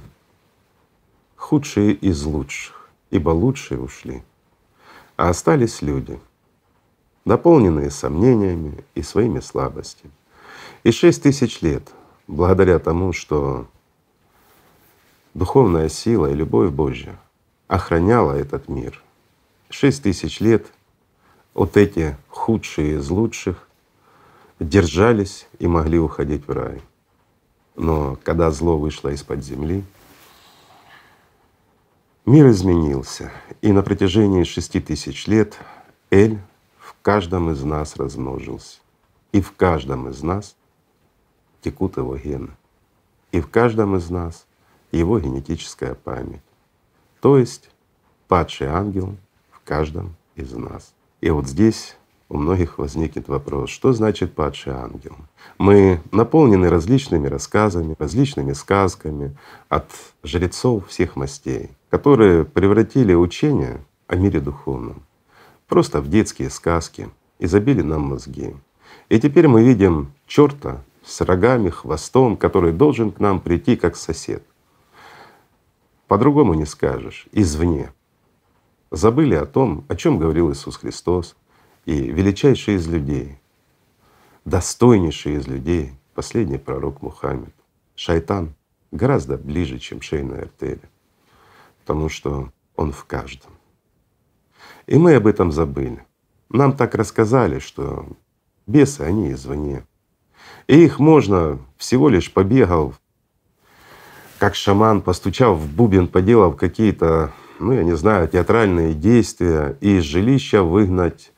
худшие 1.34 1.92
из 1.94 2.22
лучших, 2.24 2.90
ибо 3.10 3.30
лучшие 3.30 3.80
ушли. 3.80 4.22
А 5.16 5.30
остались 5.30 5.80
люди, 5.80 6.20
наполненные 7.24 7.90
сомнениями 7.90 8.84
и 8.94 9.02
своими 9.02 9.40
слабостями. 9.40 10.12
И 10.84 10.90
шесть 10.90 11.22
тысяч 11.22 11.62
лет, 11.62 11.90
благодаря 12.26 12.78
тому, 12.78 13.14
что 13.14 13.66
духовная 15.32 15.88
сила 15.88 16.30
и 16.30 16.34
любовь 16.34 16.70
Божья 16.70 17.18
охраняла 17.66 18.32
этот 18.34 18.68
мир, 18.68 19.02
шесть 19.70 20.02
тысяч 20.02 20.40
лет 20.40 20.66
вот 21.54 21.78
эти 21.78 22.14
худшие 22.28 22.98
из 22.98 23.08
лучших 23.08 23.65
держались 24.58 25.46
и 25.58 25.66
могли 25.66 25.98
уходить 25.98 26.46
в 26.46 26.50
рай. 26.50 26.80
Но 27.74 28.18
когда 28.24 28.50
зло 28.50 28.78
вышло 28.78 29.10
из-под 29.10 29.44
земли, 29.44 29.84
мир 32.24 32.48
изменился, 32.48 33.30
и 33.60 33.72
на 33.72 33.82
протяжении 33.82 34.44
шести 34.44 34.80
тысяч 34.80 35.26
лет 35.26 35.58
Эль 36.10 36.38
в 36.78 36.94
каждом 37.02 37.50
из 37.50 37.62
нас 37.62 37.96
размножился. 37.96 38.78
И 39.32 39.40
в 39.40 39.52
каждом 39.52 40.08
из 40.08 40.22
нас 40.22 40.56
текут 41.60 41.96
его 41.96 42.16
гены. 42.16 42.50
И 43.32 43.40
в 43.40 43.50
каждом 43.50 43.96
из 43.96 44.08
нас 44.08 44.46
его 44.92 45.18
генетическая 45.18 45.94
память. 45.94 46.40
То 47.20 47.36
есть 47.36 47.68
падший 48.28 48.68
ангел 48.68 49.16
в 49.50 49.60
каждом 49.60 50.16
из 50.36 50.52
нас. 50.52 50.94
И 51.20 51.28
вот 51.30 51.46
здесь 51.46 51.96
у 52.28 52.36
многих 52.38 52.78
возникнет 52.78 53.28
вопрос, 53.28 53.70
что 53.70 53.92
значит 53.92 54.34
падший 54.34 54.72
ангел? 54.72 55.16
Мы 55.58 56.00
наполнены 56.12 56.68
различными 56.68 57.28
рассказами, 57.28 57.96
различными 57.98 58.52
сказками 58.52 59.36
от 59.68 59.90
жрецов 60.24 60.88
всех 60.88 61.16
мастей, 61.16 61.70
которые 61.90 62.44
превратили 62.44 63.14
учение 63.14 63.80
о 64.08 64.16
мире 64.16 64.40
духовном 64.40 65.02
просто 65.68 66.00
в 66.00 66.08
детские 66.08 66.50
сказки 66.50 67.08
и 67.38 67.46
забили 67.46 67.82
нам 67.82 68.02
мозги. 68.02 68.54
И 69.08 69.20
теперь 69.20 69.48
мы 69.48 69.62
видим 69.62 70.12
черта 70.26 70.82
с 71.04 71.20
рогами, 71.20 71.70
хвостом, 71.70 72.36
который 72.36 72.72
должен 72.72 73.12
к 73.12 73.20
нам 73.20 73.40
прийти 73.40 73.76
как 73.76 73.96
сосед. 73.96 74.42
По-другому 76.08 76.54
не 76.54 76.66
скажешь, 76.66 77.26
извне. 77.32 77.92
Забыли 78.90 79.34
о 79.34 79.46
том, 79.46 79.84
о 79.88 79.96
чем 79.96 80.18
говорил 80.18 80.52
Иисус 80.52 80.76
Христос, 80.76 81.36
и 81.86 82.10
величайший 82.10 82.74
из 82.74 82.86
людей, 82.86 83.38
достойнейший 84.44 85.36
из 85.36 85.46
людей, 85.46 85.92
последний 86.14 86.58
пророк 86.58 87.00
Мухаммед. 87.00 87.54
Шайтан 87.94 88.54
гораздо 88.90 89.38
ближе, 89.38 89.78
чем 89.78 90.02
шейная 90.02 90.42
артерия, 90.42 90.90
потому 91.80 92.08
что 92.08 92.52
он 92.74 92.92
в 92.92 93.04
каждом. 93.04 93.52
И 94.86 94.96
мы 94.98 95.14
об 95.14 95.26
этом 95.26 95.52
забыли. 95.52 96.04
Нам 96.50 96.76
так 96.76 96.94
рассказали, 96.94 97.60
что 97.60 98.06
бесы, 98.66 99.00
они 99.00 99.32
извне. 99.32 99.84
И 100.66 100.84
их 100.84 100.98
можно 100.98 101.58
всего 101.76 102.08
лишь 102.08 102.32
побегал, 102.32 102.94
как 104.38 104.54
шаман, 104.54 105.02
постучав 105.02 105.56
в 105.56 105.74
бубен, 105.74 106.08
поделав 106.08 106.56
какие-то, 106.56 107.32
ну 107.58 107.72
я 107.72 107.84
не 107.84 107.96
знаю, 107.96 108.28
театральные 108.28 108.92
действия, 108.94 109.76
и 109.80 109.96
из 109.96 110.02
жилища 110.02 110.62
выгнать 110.62 111.32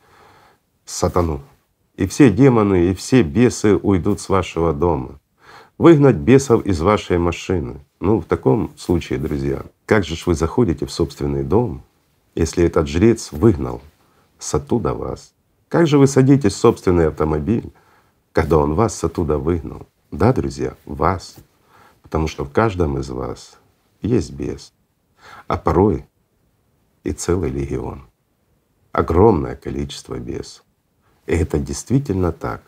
сатану. 0.89 1.41
И 1.95 2.07
все 2.07 2.31
демоны, 2.31 2.89
и 2.89 2.93
все 2.93 3.23
бесы 3.23 3.75
уйдут 3.75 4.19
с 4.21 4.29
вашего 4.29 4.73
дома. 4.73 5.19
Выгнать 5.77 6.15
бесов 6.15 6.65
из 6.65 6.81
вашей 6.81 7.17
машины. 7.17 7.85
Ну, 7.99 8.19
в 8.19 8.25
таком 8.25 8.71
случае, 8.77 9.19
друзья, 9.19 9.63
как 9.85 10.03
же 10.03 10.15
ж 10.15 10.25
вы 10.25 10.35
заходите 10.35 10.85
в 10.85 10.91
собственный 10.91 11.43
дом, 11.43 11.83
если 12.35 12.63
этот 12.65 12.87
жрец 12.87 13.31
выгнал 13.31 13.81
с 14.39 14.53
оттуда 14.53 14.93
вас? 14.93 15.33
Как 15.67 15.87
же 15.87 15.97
вы 15.97 16.07
садитесь 16.07 16.53
в 16.53 16.57
собственный 16.57 17.07
автомобиль, 17.07 17.71
когда 18.31 18.57
он 18.57 18.73
вас 18.73 18.95
с 18.95 19.03
оттуда 19.03 19.37
выгнал? 19.37 19.85
Да, 20.11 20.33
друзья, 20.33 20.75
вас. 20.85 21.35
Потому 22.01 22.27
что 22.27 22.45
в 22.45 22.51
каждом 22.51 22.97
из 22.97 23.09
вас 23.09 23.57
есть 24.01 24.31
бес, 24.31 24.73
а 25.47 25.57
порой 25.57 26.05
и 27.03 27.11
целый 27.11 27.51
легион. 27.51 28.03
Огромное 28.91 29.55
количество 29.55 30.17
бесов. 30.17 30.63
Это 31.29 31.59
действительно 31.59 32.31
так. 32.31 32.63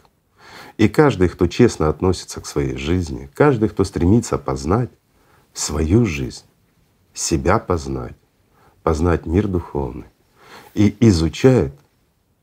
И 0.77 0.87
каждый, 0.87 1.29
кто 1.29 1.47
честно 1.47 1.89
относится 1.89 2.39
к 2.41 2.45
своей 2.45 2.77
жизни, 2.77 3.27
каждый, 3.33 3.69
кто 3.69 3.83
стремится 3.83 4.37
познать 4.37 4.91
свою 5.51 6.05
жизнь, 6.05 6.43
себя 7.11 7.57
познать, 7.57 8.15
познать 8.83 9.25
мир 9.25 9.47
духовный 9.47 10.05
и 10.75 10.95
изучает 10.99 11.73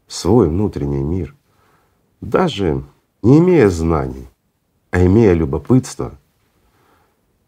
свой 0.09 0.49
внутренний 0.49 1.05
мир, 1.05 1.37
даже 2.21 2.83
не 3.23 3.39
имея 3.39 3.69
знаний, 3.69 4.27
а 4.91 5.07
имея 5.07 5.35
любопытство, 5.35 6.19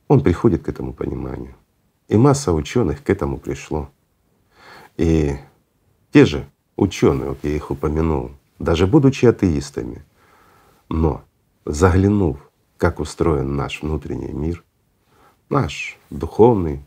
он 0.06 0.22
приходит 0.22 0.62
к 0.62 0.68
этому 0.68 0.92
пониманию. 0.92 1.56
И 2.06 2.16
масса 2.16 2.52
ученых 2.52 3.02
к 3.02 3.10
этому 3.10 3.38
пришло. 3.38 3.90
И 4.96 5.34
те 6.12 6.24
же 6.24 6.48
ученые, 6.76 7.30
вот 7.30 7.38
я 7.42 7.50
их 7.50 7.72
упомянул, 7.72 8.30
даже 8.60 8.86
будучи 8.86 9.24
атеистами, 9.24 10.04
но 10.88 11.24
заглянув, 11.64 12.38
как 12.76 13.00
устроен 13.00 13.56
наш 13.56 13.82
внутренний 13.82 14.32
мир, 14.32 14.62
наш 15.48 15.98
духовный, 16.10 16.84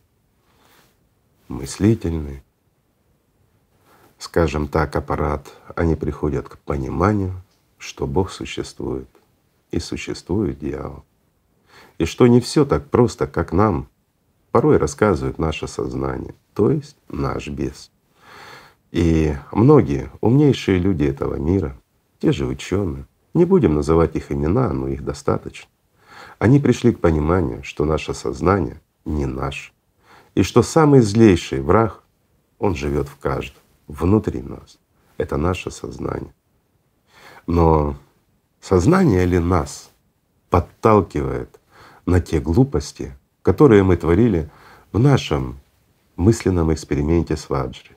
мыслительный, 1.48 2.44
скажем 4.20 4.68
так, 4.68 4.96
аппарат, 4.96 5.52
они 5.76 5.96
приходят 5.96 6.48
к 6.48 6.58
пониманию, 6.60 7.42
что 7.80 8.08
Бог 8.08 8.32
существует 8.32 9.10
и 9.72 9.80
существует 9.80 10.60
дьявол. 10.60 11.04
И 11.98 12.06
что 12.06 12.28
не 12.28 12.40
все 12.40 12.66
так 12.66 12.90
просто, 12.90 13.26
как 13.26 13.52
нам 13.52 13.90
порой 14.52 14.78
рассказывает 14.78 15.40
наше 15.40 15.68
сознание, 15.68 16.36
то 16.54 16.70
есть 16.70 16.98
наш 17.10 17.48
бес. 17.48 17.93
И 18.94 19.36
многие 19.52 20.12
умнейшие 20.22 20.78
люди 20.78 21.06
этого 21.06 21.38
мира, 21.38 21.76
те 22.20 22.32
же 22.32 22.46
ученые, 22.46 23.08
не 23.34 23.44
будем 23.44 23.74
называть 23.74 24.16
их 24.16 24.32
имена, 24.32 24.72
но 24.72 24.88
их 24.88 25.04
достаточно, 25.04 25.68
они 26.38 26.60
пришли 26.60 26.94
к 26.94 27.00
пониманию, 27.00 27.64
что 27.64 27.86
наше 27.86 28.14
сознание 28.14 28.80
не 29.04 29.26
наше, 29.26 29.72
и 30.36 30.44
что 30.44 30.62
самый 30.62 31.02
злейший 31.02 31.62
враг, 31.62 32.04
он 32.60 32.76
живет 32.76 33.08
в 33.08 33.18
каждом, 33.18 33.60
внутри 33.88 34.44
нас. 34.44 34.78
Это 35.18 35.38
наше 35.38 35.72
сознание. 35.72 36.34
Но 37.48 37.96
сознание 38.62 39.26
ли 39.26 39.40
нас 39.40 39.90
подталкивает 40.52 41.60
на 42.06 42.22
те 42.22 42.40
глупости, 42.40 43.18
которые 43.42 43.82
мы 43.82 43.98
творили 43.98 44.52
в 44.92 45.00
нашем 45.00 45.58
мысленном 46.16 46.72
эксперименте 46.72 47.36
с 47.36 47.50
Ваджри? 47.50 47.94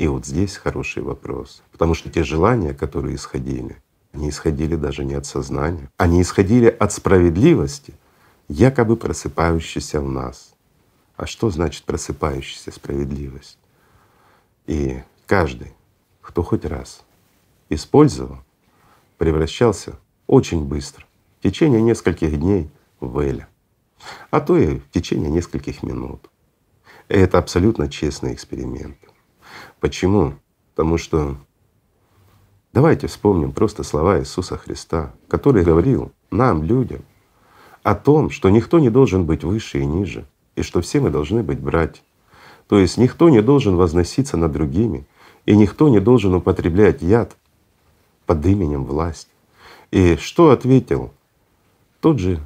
И 0.00 0.08
вот 0.08 0.24
здесь 0.24 0.56
хороший 0.56 1.02
вопрос, 1.02 1.62
потому 1.72 1.92
что 1.92 2.08
те 2.08 2.24
желания, 2.24 2.72
которые 2.72 3.16
исходили, 3.16 3.76
они 4.14 4.30
исходили 4.30 4.74
даже 4.74 5.04
не 5.04 5.12
от 5.12 5.26
сознания, 5.26 5.90
они 5.98 6.22
исходили 6.22 6.68
от 6.68 6.94
справедливости, 6.94 7.92
якобы 8.48 8.96
просыпающейся 8.96 10.00
в 10.00 10.10
нас. 10.10 10.54
А 11.16 11.26
что 11.26 11.50
значит 11.50 11.84
просыпающаяся 11.84 12.72
справедливость? 12.72 13.58
И 14.66 15.02
каждый, 15.26 15.74
кто 16.22 16.42
хоть 16.42 16.64
раз 16.64 17.02
использовал, 17.68 18.38
превращался 19.18 19.98
очень 20.26 20.64
быстро, 20.64 21.04
в 21.40 21.42
течение 21.42 21.82
нескольких 21.82 22.40
дней 22.40 22.70
в 23.00 23.18
Эля, 23.18 23.48
а 24.30 24.40
то 24.40 24.56
и 24.56 24.78
в 24.78 24.90
течение 24.92 25.30
нескольких 25.30 25.82
минут. 25.82 26.30
И 27.10 27.14
это 27.16 27.36
абсолютно 27.36 27.90
честный 27.90 28.32
эксперимент. 28.32 28.96
Почему? 29.80 30.34
Потому 30.74 30.98
что 30.98 31.36
давайте 32.72 33.06
вспомним 33.06 33.52
просто 33.52 33.82
слова 33.82 34.20
Иисуса 34.20 34.56
Христа, 34.56 35.12
который 35.28 35.64
говорил 35.64 36.12
нам, 36.30 36.62
людям, 36.62 37.02
о 37.82 37.94
том, 37.94 38.30
что 38.30 38.50
никто 38.50 38.78
не 38.78 38.90
должен 38.90 39.24
быть 39.24 39.42
выше 39.42 39.80
и 39.80 39.86
ниже, 39.86 40.26
и 40.54 40.62
что 40.62 40.80
все 40.80 41.00
мы 41.00 41.10
должны 41.10 41.42
быть 41.42 41.60
братья. 41.60 42.02
То 42.68 42.78
есть 42.78 42.98
никто 42.98 43.30
не 43.30 43.42
должен 43.42 43.76
возноситься 43.76 44.36
над 44.36 44.52
другими, 44.52 45.06
и 45.46 45.56
никто 45.56 45.88
не 45.88 45.98
должен 45.98 46.34
употреблять 46.34 47.02
яд 47.02 47.36
под 48.26 48.44
именем 48.46 48.84
власть. 48.84 49.28
И 49.90 50.16
что 50.16 50.50
ответил 50.50 51.10
тот 52.00 52.18
же 52.18 52.38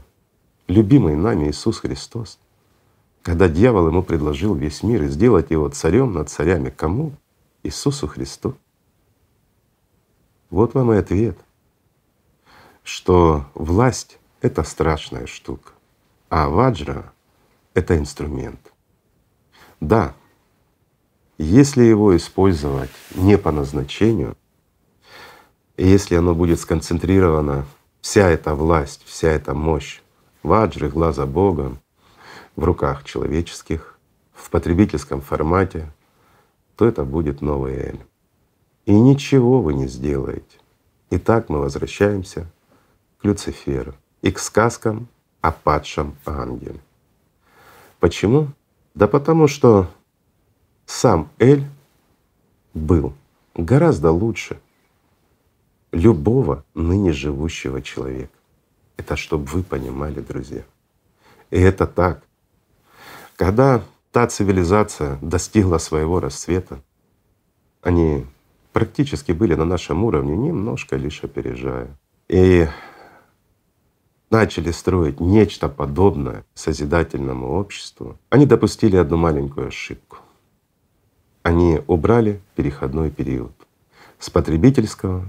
любимый 0.69 1.15
нами 1.15 1.51
Иисус 1.51 1.81
Христос, 1.81 2.39
когда 3.23 3.49
дьявол 3.49 3.89
ему 3.89 4.03
предложил 4.03 4.55
весь 4.55 4.83
мир 4.83 5.03
и 5.03 5.09
сделать 5.09 5.51
его 5.51 5.69
царем 5.69 6.13
над 6.13 6.31
царями 6.31 6.71
кому? 6.71 7.13
Иисусу 7.65 8.07
Христу. 8.07 8.57
Вот 10.51 10.75
вам 10.75 10.93
и 10.93 10.97
ответ, 10.97 11.39
что 12.85 13.47
власть— 13.55 14.19
это 14.43 14.63
страшная 14.63 15.27
штука, 15.27 15.73
а 16.29 16.49
ваджра— 16.49 17.13
это 17.75 17.97
инструмент. 17.97 18.61
Да, 19.81 20.15
если 21.39 21.83
его 21.83 22.15
использовать 22.17 22.91
не 23.15 23.39
по 23.39 23.51
назначению, 23.51 24.37
если 25.79 26.15
оно 26.15 26.35
будет 26.35 26.61
сконцентрировано, 26.61 27.67
вся 28.03 28.29
эта 28.29 28.55
власть, 28.55 29.03
вся 29.07 29.31
эта 29.31 29.55
мощь 29.55 30.03
ваджры, 30.43 30.91
глаза 30.91 31.25
Бога 31.25 31.77
в 32.55 32.63
руках 32.63 33.05
человеческих, 33.05 33.99
в 34.35 34.51
потребительском 34.51 35.23
формате, 35.23 35.91
то 36.77 36.87
это 36.87 37.05
будет 37.05 37.41
новый 37.41 37.75
Эль. 37.75 38.01
И 38.87 38.93
ничего 38.93 39.63
вы 39.63 39.75
не 39.75 39.87
сделаете. 39.87 40.59
Итак, 41.11 41.49
мы 41.49 41.61
возвращаемся 41.61 42.47
к 43.19 43.25
Люциферу 43.25 43.95
и 44.23 44.31
к 44.31 44.39
сказкам 44.39 45.09
о 45.41 45.53
падшем 45.53 46.17
ангеле. 46.27 46.81
Почему? 48.01 48.49
Да 48.95 49.07
потому 49.07 49.49
что 49.49 49.89
сам 50.87 51.31
Эль 51.39 51.65
был 52.75 53.15
гораздо 53.55 54.11
лучше 54.11 54.61
любого 55.93 56.65
ныне 56.75 57.13
живущего 57.13 57.81
человека. 57.81 58.33
Это 58.97 59.17
чтобы 59.17 59.47
вы 59.47 59.63
понимали, 59.63 60.21
друзья. 60.21 60.65
И 61.51 61.61
это 61.61 61.87
так. 61.87 62.23
Когда 63.37 63.83
та 64.15 64.29
цивилизация 64.29 65.19
достигла 65.23 65.79
своего 65.79 66.21
расцвета, 66.21 66.81
они 67.83 68.25
практически 68.73 69.33
были 69.33 69.57
на 69.57 69.65
нашем 69.65 70.05
уровне, 70.05 70.37
немножко 70.37 70.95
лишь 70.95 71.25
опережая. 71.25 71.89
И 72.29 72.69
начали 74.31 74.71
строить 74.71 75.19
нечто 75.19 75.69
подобное 75.69 76.45
созидательному 76.55 77.59
обществу, 77.59 78.17
они 78.31 78.47
допустили 78.47 78.95
одну 78.95 79.17
маленькую 79.17 79.67
ошибку. 79.67 80.19
Они 81.43 81.81
убрали 81.89 82.41
переходной 82.55 83.11
период 83.11 83.53
с 84.21 84.31
потребительского 84.31 85.25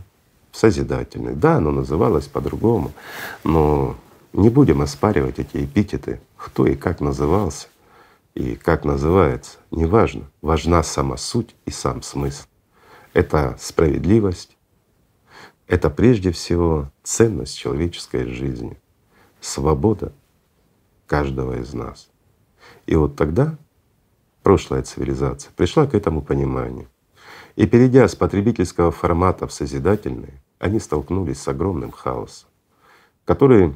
в 0.51 0.57
созидательный. 0.57 1.33
Да, 1.33 1.55
оно 1.55 1.71
называлось 1.71 2.27
по-другому, 2.27 2.91
но 3.43 3.95
не 4.31 4.49
будем 4.51 4.81
оспаривать 4.81 5.39
эти 5.39 5.65
эпитеты, 5.65 6.19
кто 6.37 6.67
и 6.67 6.75
как 6.75 7.01
назывался 7.01 7.67
и 8.35 8.55
как 8.55 8.83
называется, 8.83 9.59
неважно. 9.71 10.29
Важна 10.41 10.83
сама 10.83 11.17
суть 11.17 11.55
и 11.65 11.71
сам 11.71 12.01
смысл. 12.01 12.45
Это 13.13 13.55
справедливость, 13.59 14.57
это 15.67 15.89
прежде 15.89 16.31
всего 16.31 16.91
ценность 17.01 17.57
человеческой 17.57 18.25
жизни, 18.25 18.77
свобода 19.39 20.11
каждого 21.07 21.59
из 21.59 21.73
нас. 21.73 22.09
И 22.85 22.95
вот 22.95 23.15
тогда 23.15 23.57
прошлая 24.43 24.83
цивилизация 24.83 25.51
пришла 25.55 25.87
к 25.87 25.95
этому 25.95 26.21
пониманию. 26.21 26.89
И 27.55 27.65
перейдя 27.65 28.05
с 28.07 28.15
потребительского 28.15 28.91
формата 28.91 29.47
в 29.47 29.53
созидательный, 29.53 30.41
они 30.59 30.79
столкнулись 30.79 31.41
с 31.41 31.47
огромным 31.47 31.91
хаосом, 31.91 32.49
который 33.23 33.75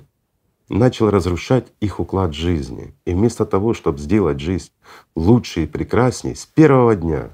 начал 0.70 1.10
разрушать 1.10 1.68
их 1.80 2.00
уклад 2.00 2.34
жизни. 2.34 2.94
И 3.06 3.14
вместо 3.14 3.46
того, 3.46 3.74
чтобы 3.74 3.98
сделать 3.98 4.40
жизнь 4.40 4.72
лучше 5.16 5.64
и 5.64 5.68
прекрасней, 5.68 6.36
с 6.36 6.46
первого 6.46 6.96
дня 6.96 7.32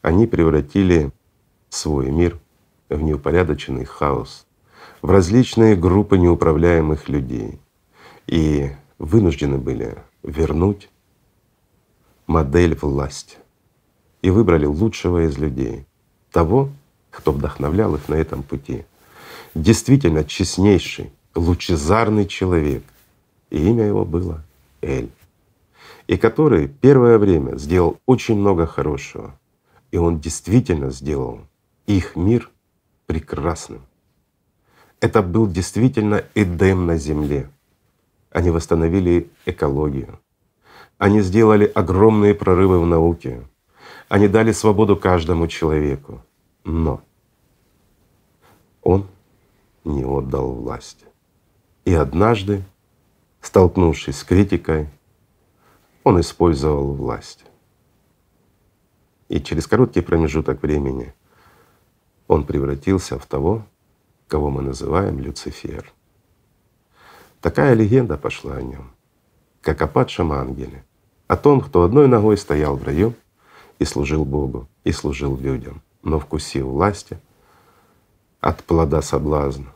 они 0.00 0.26
превратили 0.26 1.10
свой 1.68 2.10
мир 2.10 2.38
в 2.88 3.02
неупорядоченный 3.02 3.84
хаос, 3.84 4.46
в 5.02 5.10
различные 5.10 5.74
группы 5.76 6.16
неуправляемых 6.16 7.08
людей. 7.08 7.60
И 8.26 8.70
вынуждены 8.98 9.58
были 9.58 9.98
вернуть 10.22 10.88
модель 12.26 12.76
власти. 12.76 13.36
И 14.22 14.30
выбрали 14.30 14.66
лучшего 14.66 15.26
из 15.26 15.38
людей, 15.38 15.86
того, 16.32 16.70
кто 17.10 17.32
вдохновлял 17.32 17.94
их 17.94 18.08
на 18.08 18.14
этом 18.14 18.42
пути. 18.42 18.84
Действительно 19.54 20.24
честнейший, 20.24 21.10
лучезарный 21.36 22.26
человек, 22.26 22.82
и 23.50 23.68
имя 23.68 23.84
его 23.84 24.04
было 24.04 24.42
Эль, 24.80 25.10
и 26.06 26.16
который 26.16 26.68
первое 26.68 27.18
время 27.18 27.56
сделал 27.56 28.00
очень 28.06 28.36
много 28.36 28.66
хорошего, 28.66 29.38
и 29.90 29.98
он 29.98 30.18
действительно 30.18 30.90
сделал 30.90 31.40
их 31.86 32.16
мир 32.16 32.50
прекрасным. 33.06 33.82
Это 35.00 35.22
был 35.22 35.46
действительно 35.46 36.24
Эдем 36.34 36.86
на 36.86 36.96
земле. 36.96 37.50
Они 38.30 38.50
восстановили 38.50 39.30
экологию, 39.44 40.18
они 40.98 41.20
сделали 41.20 41.64
огромные 41.66 42.34
прорывы 42.34 42.80
в 42.80 42.86
науке, 42.86 43.42
они 44.08 44.28
дали 44.28 44.52
свободу 44.52 44.96
каждому 44.96 45.48
человеку. 45.48 46.22
Но 46.64 47.00
он 48.82 49.06
не 49.84 50.04
отдал 50.04 50.52
власть. 50.52 51.04
И 51.86 51.94
однажды, 51.94 52.64
столкнувшись 53.40 54.18
с 54.18 54.24
критикой, 54.24 54.88
он 56.02 56.20
использовал 56.20 56.92
власть. 56.92 57.44
И 59.28 59.40
через 59.40 59.68
короткий 59.68 60.00
промежуток 60.00 60.60
времени 60.62 61.14
он 62.26 62.44
превратился 62.44 63.20
в 63.20 63.26
того, 63.26 63.64
кого 64.26 64.50
мы 64.50 64.62
называем 64.62 65.20
Люцифер. 65.20 65.92
Такая 67.40 67.74
легенда 67.74 68.18
пошла 68.18 68.56
о 68.56 68.62
нем, 68.62 68.90
как 69.60 69.80
о 69.80 69.86
падшем 69.86 70.32
ангеле, 70.32 70.84
о 71.28 71.36
том, 71.36 71.60
кто 71.60 71.84
одной 71.84 72.08
ногой 72.08 72.36
стоял 72.36 72.76
в 72.76 72.82
раю 72.82 73.14
и 73.78 73.84
служил 73.84 74.24
Богу, 74.24 74.68
и 74.82 74.90
служил 74.90 75.36
людям, 75.36 75.82
но 76.02 76.18
вкусив 76.18 76.64
власти 76.64 77.20
от 78.40 78.64
плода 78.64 79.02
соблазна, 79.02 79.75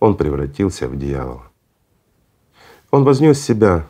он 0.00 0.16
превратился 0.16 0.88
в 0.88 0.98
дьявола. 0.98 1.44
Он 2.90 3.04
вознес 3.04 3.40
себя 3.40 3.86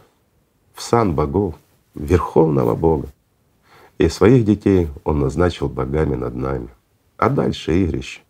в 0.75 0.83
сан 0.83 1.15
богов, 1.15 1.55
верховного 1.95 2.75
Бога. 2.75 3.09
И 3.99 4.09
своих 4.09 4.45
детей 4.45 4.89
он 5.05 5.21
назначил 5.21 5.69
богами 5.69 6.17
над 6.17 6.35
нами. 6.35 6.69
А 7.17 7.31
дальше 7.31 7.83
игрище. 7.83 8.21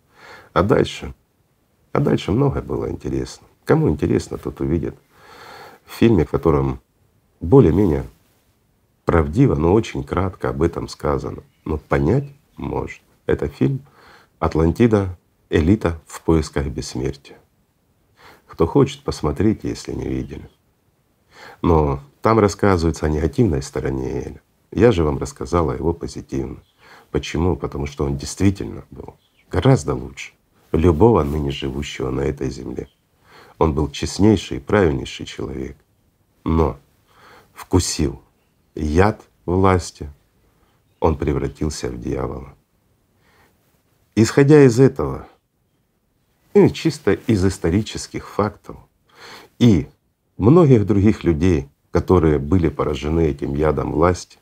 А 0.52 0.62
дальше, 0.62 1.14
а 1.92 2.00
дальше 2.00 2.32
многое 2.32 2.62
было 2.62 2.90
интересно. 2.90 3.46
Кому 3.64 3.88
интересно, 3.88 4.36
тот 4.36 4.60
увидит 4.60 4.94
в 5.84 5.92
фильме, 5.92 6.24
в 6.24 6.30
котором 6.30 6.80
более-менее 7.40 8.04
правдиво, 9.04 9.54
но 9.54 9.72
очень 9.72 10.04
кратко 10.04 10.50
об 10.50 10.62
этом 10.62 10.88
сказано. 10.88 11.42
Но 11.64 11.78
понять 11.78 12.28
может. 12.56 13.00
Это 13.26 13.48
фильм 13.48 13.80
«Атлантида. 14.38 15.16
Элита 15.50 16.00
в 16.06 16.22
поисках 16.22 16.66
бессмертия». 16.66 17.39
Кто 18.50 18.66
хочет, 18.66 19.02
посмотрите, 19.04 19.68
если 19.68 19.92
не 19.92 20.08
видели. 20.08 20.50
Но 21.62 22.00
там 22.20 22.40
рассказывается 22.40 23.06
о 23.06 23.08
негативной 23.08 23.62
стороне 23.62 24.10
Эля. 24.10 24.42
Я 24.72 24.90
же 24.90 25.04
вам 25.04 25.18
рассказал 25.18 25.70
о 25.70 25.74
его 25.76 25.92
позитивной. 25.94 26.58
Почему? 27.12 27.54
Потому 27.54 27.86
что 27.86 28.04
он 28.04 28.16
действительно 28.16 28.84
был 28.90 29.14
гораздо 29.50 29.94
лучше 29.94 30.32
любого 30.72 31.22
ныне 31.22 31.52
живущего 31.52 32.10
на 32.10 32.22
этой 32.22 32.50
земле. 32.50 32.88
Он 33.58 33.72
был 33.72 33.88
честнейший 33.88 34.56
и 34.56 34.60
правильнейший 34.60 35.26
человек. 35.26 35.76
Но 36.44 36.76
вкусил 37.54 38.20
яд 38.74 39.22
власти, 39.46 40.10
он 40.98 41.16
превратился 41.16 41.88
в 41.88 42.00
дьявола. 42.00 42.54
Исходя 44.16 44.64
из 44.64 44.80
этого, 44.80 45.28
и 46.54 46.70
чисто 46.70 47.12
из 47.12 47.44
исторических 47.44 48.28
фактов, 48.28 48.76
и 49.58 49.86
многих 50.36 50.86
других 50.86 51.24
людей, 51.24 51.68
которые 51.90 52.38
были 52.38 52.68
поражены 52.68 53.28
этим 53.28 53.54
ядом 53.54 53.92
власти, 53.92 54.38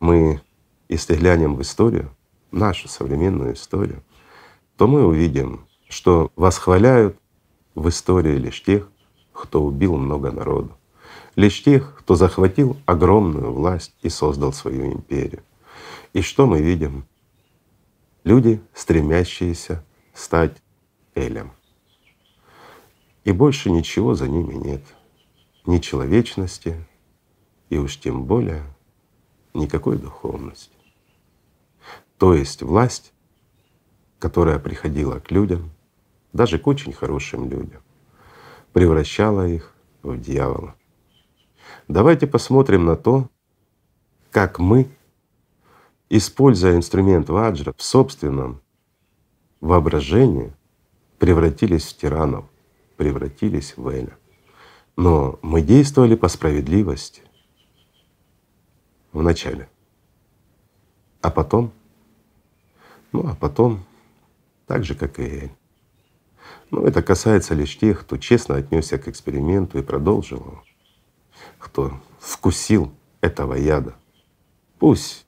мы, 0.00 0.40
если 0.88 1.14
глянем 1.14 1.56
в 1.56 1.62
историю, 1.62 2.10
нашу 2.50 2.88
современную 2.88 3.54
историю, 3.54 4.02
то 4.76 4.86
мы 4.86 5.06
увидим, 5.06 5.66
что 5.88 6.30
восхваляют 6.36 7.16
в 7.74 7.88
истории 7.88 8.36
лишь 8.36 8.62
тех, 8.62 8.88
кто 9.32 9.62
убил 9.62 9.96
много 9.96 10.30
народу, 10.30 10.76
лишь 11.36 11.62
тех, 11.62 11.96
кто 11.98 12.14
захватил 12.14 12.76
огромную 12.86 13.52
власть 13.52 13.94
и 14.02 14.08
создал 14.08 14.52
свою 14.52 14.92
империю. 14.92 15.42
И 16.12 16.22
что 16.22 16.46
мы 16.46 16.60
видим? 16.60 17.04
Люди, 18.22 18.60
стремящиеся 18.72 19.84
стать 20.14 20.56
Элем. 21.14 21.52
И 23.24 23.32
больше 23.32 23.70
ничего 23.70 24.14
за 24.14 24.28
ними 24.28 24.54
нет. 24.54 24.82
Ни 25.66 25.78
человечности, 25.78 26.84
и 27.70 27.78
уж 27.78 27.98
тем 27.98 28.24
более 28.24 28.62
никакой 29.54 29.96
духовности. 29.96 30.76
То 32.18 32.34
есть 32.34 32.62
власть, 32.62 33.12
которая 34.18 34.58
приходила 34.58 35.20
к 35.20 35.30
людям, 35.30 35.70
даже 36.32 36.58
к 36.58 36.66
очень 36.66 36.92
хорошим 36.92 37.48
людям, 37.48 37.82
превращала 38.72 39.46
их 39.46 39.74
в 40.02 40.18
дьявола. 40.20 40.74
Давайте 41.88 42.26
посмотрим 42.26 42.84
на 42.84 42.96
то, 42.96 43.28
как 44.30 44.58
мы, 44.58 44.88
используя 46.10 46.76
инструмент 46.76 47.28
ваджра 47.28 47.72
в 47.76 47.82
собственном 47.82 48.60
воображении, 49.60 50.52
превратились 51.24 51.86
в 51.86 51.96
тиранов, 51.96 52.44
превратились 52.98 53.78
в 53.78 53.88
Эля. 53.88 54.18
Но 54.94 55.38
мы 55.40 55.62
действовали 55.62 56.16
по 56.16 56.28
справедливости 56.28 57.22
вначале. 59.10 59.70
А 61.22 61.30
потом, 61.30 61.72
ну 63.10 63.26
а 63.26 63.34
потом, 63.34 63.86
так 64.66 64.84
же, 64.84 64.94
как 64.94 65.18
и 65.18 65.22
Эль. 65.22 65.50
Но 66.70 66.86
это 66.86 67.02
касается 67.02 67.54
лишь 67.54 67.78
тех, 67.78 68.02
кто 68.02 68.18
честно 68.18 68.56
отнесся 68.56 68.98
к 68.98 69.08
эксперименту 69.08 69.78
и 69.78 69.82
продолжил 69.82 70.40
его, 70.40 70.64
кто 71.56 71.98
вкусил 72.20 72.92
этого 73.22 73.54
яда. 73.54 73.94
Пусть 74.78 75.24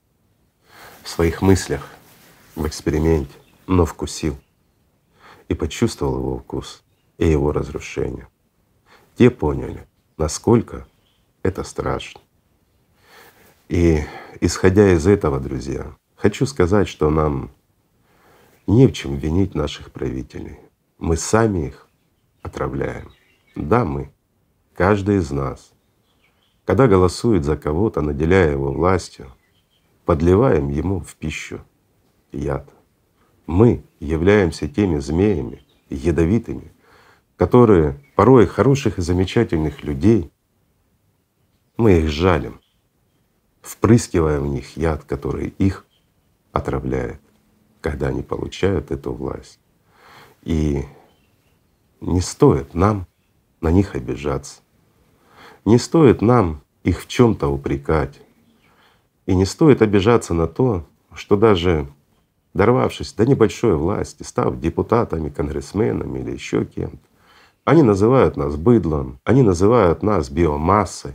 в 1.01 1.09
своих 1.09 1.41
мыслях, 1.41 1.89
в 2.55 2.67
эксперименте, 2.67 3.33
но 3.65 3.83
вкусил 3.83 4.37
и 5.47 5.53
почувствовал 5.53 6.17
его 6.17 6.39
вкус 6.39 6.83
и 7.17 7.27
его 7.27 7.51
разрушение. 7.51 8.27
Те 9.15 9.29
поняли, 9.29 9.87
насколько 10.17 10.87
это 11.43 11.63
страшно. 11.63 12.21
И 13.69 14.01
исходя 14.39 14.93
из 14.93 15.07
этого, 15.07 15.39
друзья, 15.39 15.95
хочу 16.15 16.45
сказать, 16.45 16.87
что 16.87 17.09
нам 17.09 17.51
не 18.67 18.87
в 18.87 18.93
чем 18.93 19.17
винить 19.17 19.55
наших 19.55 19.91
правителей. 19.91 20.59
Мы 20.97 21.17
сами 21.17 21.67
их 21.67 21.87
отравляем. 22.41 23.11
Да, 23.55 23.85
мы, 23.85 24.11
каждый 24.73 25.17
из 25.17 25.31
нас, 25.31 25.71
когда 26.65 26.87
голосует 26.87 27.43
за 27.43 27.57
кого-то, 27.57 28.01
наделяя 28.01 28.51
его 28.51 28.71
властью, 28.71 29.31
подливаем 30.05 30.69
ему 30.69 30.99
в 30.99 31.15
пищу 31.15 31.61
яд. 32.31 32.69
Мы 33.47 33.83
являемся 34.01 34.67
теми 34.67 34.99
змеями 34.99 35.63
ядовитыми, 35.89 36.73
которые 37.37 37.97
порой 38.15 38.45
хороших 38.45 38.97
и 38.97 39.01
замечательных 39.01 39.83
людей, 39.83 40.31
мы 41.77 41.99
их 41.99 42.09
жалим, 42.09 42.59
впрыскивая 43.61 44.41
в 44.41 44.47
них 44.47 44.75
яд, 44.75 45.05
который 45.05 45.53
их 45.57 45.85
отравляет, 46.51 47.21
когда 47.79 48.07
они 48.07 48.21
получают 48.21 48.91
эту 48.91 49.13
власть. 49.13 49.59
И 50.43 50.83
не 52.01 52.19
стоит 52.19 52.73
нам 52.73 53.07
на 53.61 53.71
них 53.71 53.95
обижаться. 53.95 54.61
Не 55.63 55.77
стоит 55.77 56.21
нам 56.21 56.61
их 56.83 57.01
в 57.01 57.07
чем 57.07 57.35
то 57.35 57.47
упрекать. 57.47 58.19
И 59.25 59.35
не 59.35 59.45
стоит 59.45 59.81
обижаться 59.81 60.33
на 60.33 60.47
то, 60.47 60.85
что 61.13 61.37
даже 61.37 61.87
дорвавшись 62.57 63.13
до 63.13 63.25
небольшой 63.25 63.75
власти, 63.77 64.23
став 64.23 64.59
депутатами, 64.59 65.29
конгрессменами 65.29 66.19
или 66.19 66.31
еще 66.31 66.65
кем-то, 66.65 66.97
они 67.63 67.83
называют 67.83 68.35
нас 68.35 68.55
быдлом, 68.55 69.19
они 69.23 69.43
называют 69.43 70.03
нас 70.03 70.29
биомассой, 70.29 71.13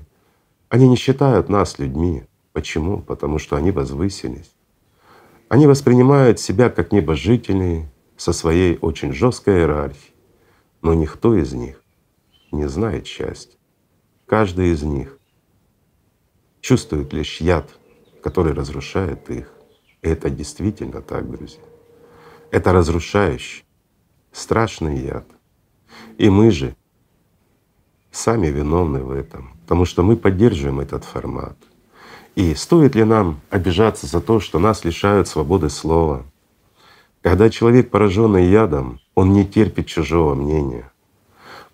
они 0.69 0.89
не 0.89 0.97
считают 0.97 1.49
нас 1.49 1.79
людьми. 1.79 2.25
Почему? 2.53 3.01
Потому 3.01 3.39
что 3.39 3.57
они 3.57 3.71
возвысились. 3.71 4.53
Они 5.49 5.67
воспринимают 5.67 6.39
себя 6.39 6.71
как 6.71 6.93
небожительные, 6.93 7.91
со 8.17 8.33
своей 8.33 8.79
очень 8.81 9.13
жесткой 9.13 9.61
иерархией, 9.61 10.15
но 10.81 10.95
никто 10.95 11.35
из 11.35 11.55
них 11.55 11.83
не 12.53 12.69
знает 12.69 13.07
счастья. 13.07 13.59
Каждый 14.27 14.71
из 14.71 14.85
них 14.85 15.19
чувствует 16.61 17.13
лишь 17.13 17.41
яд, 17.41 17.69
который 18.23 18.53
разрушает 18.53 19.29
их. 19.29 19.53
Это 20.03 20.31
действительно 20.31 21.01
так, 21.01 21.31
друзья. 21.31 21.62
Это 22.51 22.73
разрушающий, 22.73 23.65
страшный 24.33 24.99
яд. 24.99 25.25
И 26.19 26.29
мы 26.29 26.51
же 26.51 26.75
сами 28.11 28.49
виновны 28.49 29.05
в 29.05 29.12
этом, 29.12 29.57
потому 29.62 29.85
что 29.85 30.03
мы 30.03 30.17
поддерживаем 30.17 30.81
этот 30.81 31.05
формат. 31.05 31.57
И 32.35 32.55
стоит 32.57 32.97
ли 32.97 33.05
нам 33.05 33.41
обижаться 33.49 34.07
за 34.09 34.21
то, 34.21 34.41
что 34.41 34.59
нас 34.59 34.85
лишают 34.85 35.29
свободы 35.29 35.71
слова, 35.71 36.25
когда 37.21 37.49
человек, 37.49 37.91
пораженный 37.91 38.47
ядом, 38.47 38.99
он 39.15 39.33
не 39.33 39.47
терпит 39.47 39.87
чужого 39.87 40.35
мнения. 40.35 40.91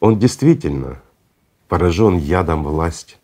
Он 0.01 0.19
действительно 0.19 1.01
поражен 1.67 2.19
ядом 2.19 2.65
власти. 2.65 3.17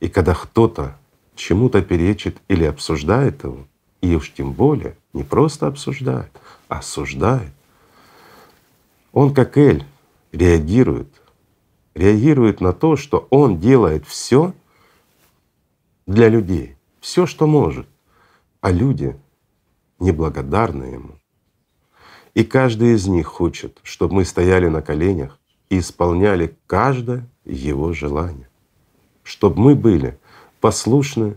И 0.00 0.08
когда 0.08 0.34
кто-то 0.34 0.96
чему-то 1.36 1.82
перечит 1.82 2.38
или 2.48 2.64
обсуждает 2.64 3.44
его, 3.44 3.68
и 4.04 4.14
уж 4.16 4.32
тем 4.34 4.52
более 4.52 4.96
не 5.14 5.24
просто 5.24 5.66
обсуждает, 5.66 6.30
а 6.68 6.80
осуждает. 6.80 7.52
Он 9.12 9.32
как 9.32 9.56
Эль 9.56 9.84
реагирует, 10.30 11.08
реагирует 11.94 12.60
на 12.60 12.74
то, 12.74 12.96
что 12.96 13.26
он 13.30 13.58
делает 13.58 14.06
все 14.06 14.52
для 16.06 16.28
людей, 16.28 16.76
все, 17.00 17.24
что 17.24 17.46
может, 17.46 17.86
а 18.60 18.70
люди 18.70 19.16
неблагодарны 20.00 20.84
ему. 20.84 21.18
И 22.34 22.44
каждый 22.44 22.92
из 22.92 23.06
них 23.06 23.26
хочет, 23.26 23.78
чтобы 23.84 24.16
мы 24.16 24.26
стояли 24.26 24.68
на 24.68 24.82
коленях 24.82 25.38
и 25.70 25.78
исполняли 25.78 26.54
каждое 26.66 27.26
его 27.46 27.94
желание, 27.94 28.50
чтобы 29.22 29.60
мы 29.60 29.74
были 29.74 30.18
послушны, 30.60 31.36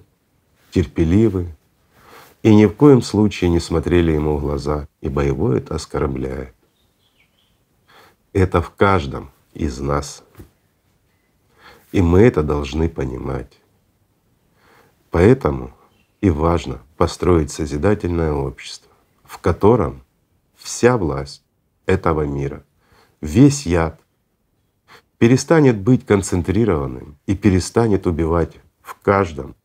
терпеливы 0.71 1.55
и 2.43 2.55
ни 2.55 2.65
в 2.65 2.75
коем 2.75 3.01
случае 3.01 3.49
не 3.49 3.59
смотрели 3.59 4.11
ему 4.11 4.37
в 4.37 4.41
глаза, 4.41 4.87
ибо 5.01 5.23
его 5.23 5.53
это 5.53 5.75
оскорбляет. 5.75 6.53
Это 8.33 8.61
в 8.61 8.71
каждом 8.71 9.31
из 9.53 9.79
нас. 9.79 10.23
И 11.91 12.01
мы 12.01 12.21
это 12.21 12.43
должны 12.43 12.89
понимать. 12.89 13.59
Поэтому 15.09 15.71
и 16.21 16.29
важно 16.29 16.81
построить 16.97 17.51
созидательное 17.51 18.33
общество, 18.33 18.91
в 19.23 19.39
котором 19.39 20.03
вся 20.55 20.97
власть 20.97 21.43
этого 21.85 22.23
мира, 22.23 22.63
весь 23.21 23.65
яд 23.65 23.99
перестанет 25.17 25.77
быть 25.79 26.05
концентрированным 26.05 27.17
и 27.25 27.35
перестанет 27.35 28.05
убивать 28.05 28.55
в 28.81 28.95
каждом 29.01 29.55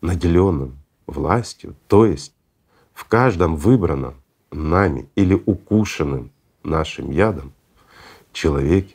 наделенном 0.00 0.78
властью, 1.06 1.76
то 1.88 2.06
есть 2.06 2.34
в 2.92 3.04
каждом 3.04 3.56
выбранном 3.56 4.22
нами 4.50 5.08
или 5.14 5.34
укушенным 5.34 6.32
нашим 6.62 7.10
ядом 7.10 7.52
человеке 8.32 8.94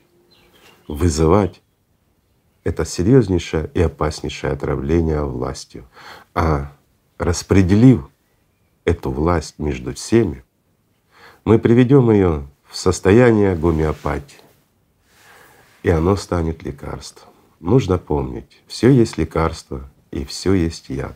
вызывать 0.87 1.61
это 2.63 2.85
серьезнейшее 2.85 3.71
и 3.73 3.81
опаснейшее 3.81 4.53
отравление 4.53 5.23
властью. 5.23 5.85
А 6.33 6.71
распределив 7.17 8.09
эту 8.85 9.11
власть 9.11 9.57
между 9.57 9.93
всеми, 9.93 10.43
мы 11.43 11.59
приведем 11.59 12.11
ее 12.11 12.47
в 12.67 12.77
состояние 12.77 13.55
гомеопатии, 13.55 14.39
и 15.83 15.89
оно 15.89 16.15
станет 16.15 16.63
лекарством. 16.63 17.29
Нужно 17.59 17.97
помнить, 17.97 18.61
все 18.67 18.89
есть 18.89 19.17
лекарство 19.17 19.89
и 20.11 20.25
все 20.25 20.53
есть 20.53 20.89
яд. 20.89 21.15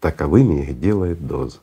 Таковыми 0.00 0.62
их 0.62 0.80
делает 0.80 1.26
доза. 1.26 1.58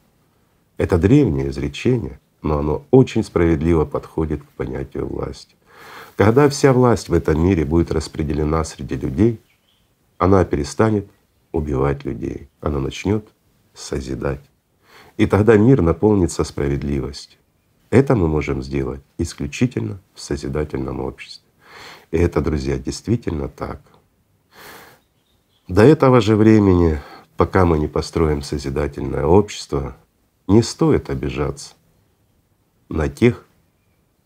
Это 0.77 0.97
древнее 0.97 1.49
изречение, 1.49 2.19
но 2.43 2.59
оно 2.59 2.85
очень 2.91 3.23
справедливо 3.23 3.83
подходит 3.85 4.43
к 4.43 4.49
понятию 4.49 5.07
власти. 5.07 5.55
Когда 6.15 6.47
вся 6.49 6.71
власть 6.71 7.09
в 7.09 7.13
этом 7.13 7.41
мире 7.43 7.65
будет 7.65 7.91
распределена 7.91 8.63
среди 8.63 8.95
людей, 8.95 9.41
она 10.17 10.45
перестанет 10.45 11.07
убивать 11.51 12.05
людей, 12.05 12.47
она 12.61 12.79
начнет 12.79 13.27
созидать. 13.73 14.41
И 15.17 15.25
тогда 15.25 15.57
мир 15.57 15.81
наполнится 15.81 16.43
справедливостью. 16.43 17.39
Это 17.89 18.15
мы 18.15 18.27
можем 18.27 18.61
сделать 18.61 19.01
исключительно 19.17 19.99
в 20.13 20.19
созидательном 20.19 20.99
обществе. 20.99 21.47
И 22.11 22.17
это, 22.17 22.41
друзья, 22.41 22.77
действительно 22.77 23.47
так. 23.47 23.81
До 25.67 25.81
этого 25.81 26.21
же 26.21 26.35
времени, 26.35 26.99
пока 27.37 27.65
мы 27.65 27.77
не 27.77 27.87
построим 27.87 28.41
созидательное 28.41 29.25
общество, 29.25 29.95
не 30.47 30.63
стоит 30.63 31.09
обижаться 31.09 31.75
на 32.89 33.07
тех, 33.07 33.45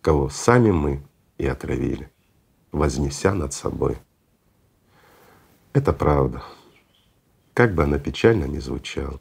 кого 0.02 0.30
сами 0.30 0.71
мы 0.71 1.04
и 1.38 1.45
отравили, 1.45 2.10
вознеся 2.71 3.34
над 3.34 3.54
собой. 3.54 3.97
Это 5.74 5.93
правда, 5.93 6.41
как 7.54 7.76
бы 7.76 7.84
она 7.84 8.00
печально 8.00 8.45
ни 8.45 8.60
звучала. 8.60 9.19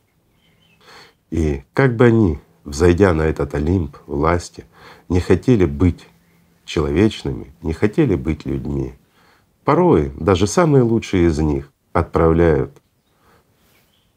И 1.30 1.64
как 1.74 1.96
бы 1.96 2.06
они, 2.06 2.38
взойдя 2.64 3.12
на 3.12 3.22
этот 3.22 3.54
Олимп 3.54 3.96
власти, 4.06 4.66
не 5.08 5.20
хотели 5.20 5.64
быть 5.64 6.06
человечными, 6.64 7.52
не 7.62 7.72
хотели 7.72 8.14
быть 8.14 8.46
людьми. 8.46 8.94
Порой 9.64 10.12
даже 10.18 10.46
самые 10.46 10.82
лучшие 10.82 11.26
из 11.26 11.38
них 11.38 11.72
отправляют 11.92 12.80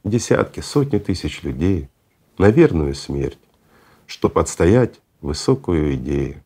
десятки, 0.04 0.60
сотни 0.60 1.00
тысяч 1.00 1.44
людей 1.44 1.90
на 2.38 2.50
верную 2.50 2.96
смерть, 2.96 3.40
чтобы 4.06 4.42
отстоять 4.42 5.00
высокую 5.22 5.96
идею 5.96 6.44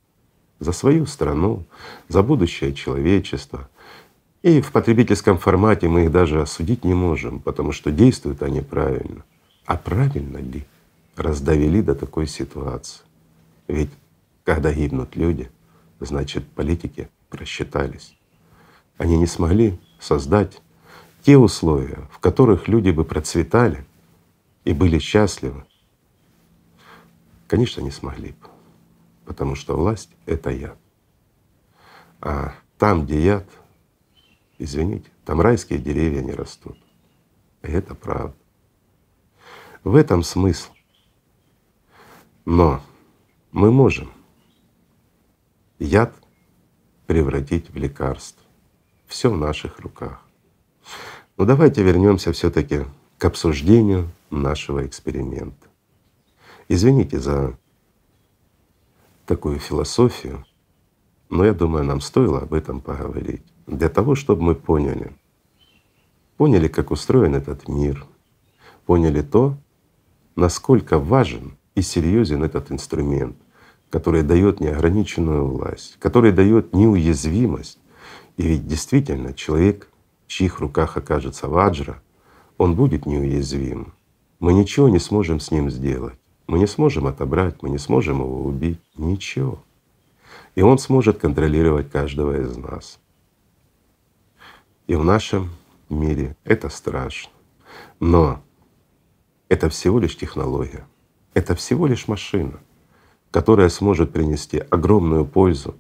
за 0.60 0.72
свою 0.72 1.06
страну, 1.06 1.66
за 2.08 2.24
будущее 2.24 2.74
человечества. 2.74 3.70
И 4.44 4.62
в 4.62 4.72
потребительском 4.72 5.38
формате 5.38 5.88
мы 5.88 6.06
их 6.06 6.12
даже 6.12 6.42
осудить 6.42 6.84
не 6.84 6.94
можем, 6.94 7.40
потому 7.40 7.72
что 7.72 7.92
действуют 7.92 8.44
они 8.44 8.62
правильно. 8.62 9.24
А 9.66 9.78
правильно 9.78 10.38
ли 10.38 10.66
раздавили 11.16 11.82
до 11.82 11.96
такой 11.96 12.28
ситуации? 12.28 13.02
Ведь 13.68 13.90
когда 14.44 14.72
гибнут 14.72 15.16
люди, 15.16 15.50
значит 16.00 16.48
политики 16.48 17.10
просчитались. 17.30 18.16
Они 18.98 19.18
не 19.18 19.28
смогли 19.28 19.78
создать 20.00 20.62
те 21.24 21.38
условия, 21.38 22.08
в 22.12 22.20
которых 22.20 22.68
люди 22.68 22.90
бы 22.90 23.04
процветали 23.04 23.86
и 24.64 24.74
были 24.74 25.00
счастливы. 25.00 25.66
Конечно, 27.48 27.82
не 27.82 27.92
смогли 27.92 28.32
бы, 28.32 28.48
потому 29.26 29.56
что 29.56 29.78
власть— 29.78 30.10
это 30.26 30.50
яд. 30.52 30.78
А 32.22 32.54
там, 32.78 33.06
где 33.06 33.24
яд, 33.24 33.50
извините, 34.58 35.10
там 35.26 35.42
райские 35.42 35.80
деревья 35.80 36.22
не 36.22 36.34
растут. 36.34 36.78
И 37.62 37.68
это 37.68 37.96
правда. 37.96 38.36
В 39.84 39.96
этом 39.96 40.24
смысл. 40.24 40.72
Но 42.46 42.82
мы 43.52 43.72
можем 43.72 44.12
яд 45.80 46.14
превратить 47.06 47.70
в 47.70 47.76
лекарство. 47.76 48.44
Все 49.08 49.32
в 49.32 49.38
наших 49.38 49.80
руках. 49.80 50.27
Но 51.38 51.46
давайте 51.46 51.84
вернемся 51.84 52.32
все-таки 52.34 52.86
к 53.20 53.26
обсуждению 53.26 54.10
нашего 54.32 54.86
эксперимента. 54.86 55.68
Извините 56.68 57.20
за 57.20 57.58
такую 59.28 59.60
философию, 59.60 60.46
но 61.30 61.46
я 61.46 61.54
думаю, 61.54 61.86
нам 61.86 62.02
стоило 62.02 62.40
об 62.40 62.54
этом 62.54 62.82
поговорить. 62.82 63.44
Для 63.68 63.90
того, 63.90 64.16
чтобы 64.16 64.42
мы 64.42 64.56
поняли, 64.56 65.12
поняли, 66.38 66.68
как 66.68 66.90
устроен 66.90 67.36
этот 67.36 67.68
мир, 67.68 68.06
поняли 68.86 69.22
то, 69.22 69.58
насколько 70.36 70.98
важен 70.98 71.58
и 71.76 71.82
серьезен 71.84 72.44
этот 72.44 72.72
инструмент, 72.72 73.38
который 73.92 74.24
дает 74.24 74.60
неограниченную 74.60 75.46
власть, 75.46 75.98
который 76.00 76.32
дает 76.32 76.74
неуязвимость. 76.74 77.80
И 78.38 78.44
ведь 78.44 78.68
действительно 78.68 79.34
человек, 79.34 79.90
чьих 80.28 80.60
руках 80.60 80.98
окажется 80.98 81.48
ваджра, 81.48 82.02
он 82.58 82.76
будет 82.76 83.06
неуязвим. 83.06 83.94
Мы 84.40 84.54
ничего 84.54 84.90
не 84.90 85.00
сможем 85.00 85.40
с 85.40 85.52
ним 85.52 85.70
сделать. 85.70 86.16
Мы 86.48 86.60
не 86.60 86.68
сможем 86.68 87.08
отобрать, 87.08 87.62
мы 87.62 87.70
не 87.70 87.78
сможем 87.78 88.20
его 88.20 88.44
убить. 88.44 88.80
Ничего. 88.96 89.64
И 90.56 90.62
он 90.62 90.78
сможет 90.78 91.18
контролировать 91.18 91.90
каждого 91.90 92.40
из 92.40 92.56
нас. 92.58 93.00
И 94.88 94.96
в 94.96 95.04
нашем 95.04 95.50
мире 95.90 96.36
это 96.44 96.70
страшно. 96.70 97.32
Но 98.00 98.42
это 99.50 99.70
всего 99.70 100.00
лишь 100.00 100.18
технология, 100.18 100.86
это 101.34 101.56
всего 101.56 101.88
лишь 101.88 102.08
машина 102.08 102.60
которая 103.32 103.70
сможет 103.70 104.12
принести 104.12 104.58
огромную 104.70 105.26
пользу 105.26 105.76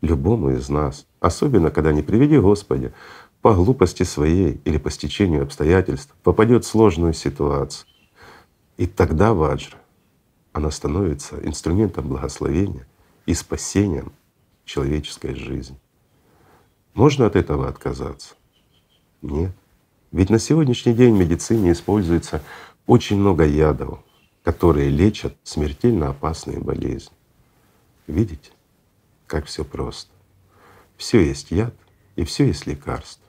любому 0.00 0.50
из 0.50 0.68
нас, 0.68 1.06
особенно 1.20 1.70
когда, 1.70 1.92
не 1.92 2.02
приведи 2.02 2.38
Господи, 2.38 2.92
по 3.44 3.52
глупости 3.52 4.04
своей 4.04 4.58
или 4.64 4.78
по 4.78 4.90
стечению 4.90 5.42
обстоятельств 5.42 6.14
попадет 6.22 6.64
в 6.64 6.66
сложную 6.66 7.12
ситуацию. 7.12 7.86
И 8.78 8.86
тогда 8.86 9.34
ваджра, 9.34 9.76
она 10.54 10.70
становится 10.70 11.36
инструментом 11.46 12.08
благословения 12.08 12.86
и 13.26 13.34
спасением 13.34 14.14
человеческой 14.64 15.34
жизни. 15.34 15.76
Можно 16.94 17.26
от 17.26 17.36
этого 17.36 17.68
отказаться? 17.68 18.34
Нет. 19.20 19.52
Ведь 20.10 20.30
на 20.30 20.38
сегодняшний 20.38 20.94
день 20.94 21.14
в 21.14 21.18
медицине 21.18 21.72
используется 21.72 22.40
очень 22.86 23.18
много 23.18 23.44
ядов, 23.44 23.98
которые 24.42 24.88
лечат 24.88 25.36
смертельно 25.42 26.08
опасные 26.08 26.60
болезни. 26.60 27.12
Видите, 28.06 28.52
как 29.26 29.44
все 29.44 29.66
просто. 29.66 30.10
Все 30.96 31.20
есть 31.20 31.50
яд 31.50 31.74
и 32.16 32.24
все 32.24 32.46
есть 32.46 32.66
лекарство, 32.66 33.23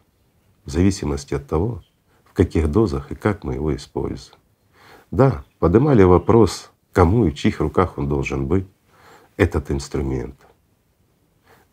в 0.66 0.72
зависимости 0.72 1.34
от 1.34 1.48
того, 1.48 1.84
в 2.24 2.34
каких 2.34 2.70
дозах 2.70 3.12
и 3.12 3.16
как 3.16 3.44
мы 3.44 3.54
его 3.56 3.76
используем. 3.76 4.38
Да, 5.12 5.44
поднимали 5.60 6.04
вопрос, 6.04 6.72
кому 6.92 7.26
и 7.26 7.32
в 7.32 7.36
чьих 7.36 7.60
руках 7.60 7.98
он 7.98 8.10
должен 8.10 8.48
быть, 8.48 8.66
этот 9.38 9.72
инструмент. 9.72 10.36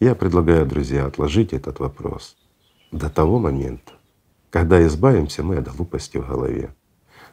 Я 0.00 0.14
предлагаю, 0.14 0.66
друзья, 0.66 1.06
отложить 1.06 1.52
этот 1.52 1.78
вопрос 1.78 2.36
до 2.90 3.08
того 3.08 3.38
момента, 3.38 3.92
когда 4.50 4.84
избавимся 4.86 5.42
мы 5.42 5.56
от 5.56 5.68
глупости 5.68 6.18
в 6.18 6.26
голове, 6.26 6.74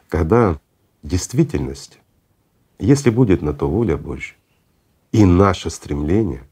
когда 0.08 0.58
действительность, 1.02 1.98
если 2.78 3.10
будет 3.10 3.42
на 3.42 3.52
то 3.52 3.68
воля 3.68 3.96
Божья, 3.96 4.36
и 5.12 5.24
наше 5.24 5.70
стремление, 5.70 6.44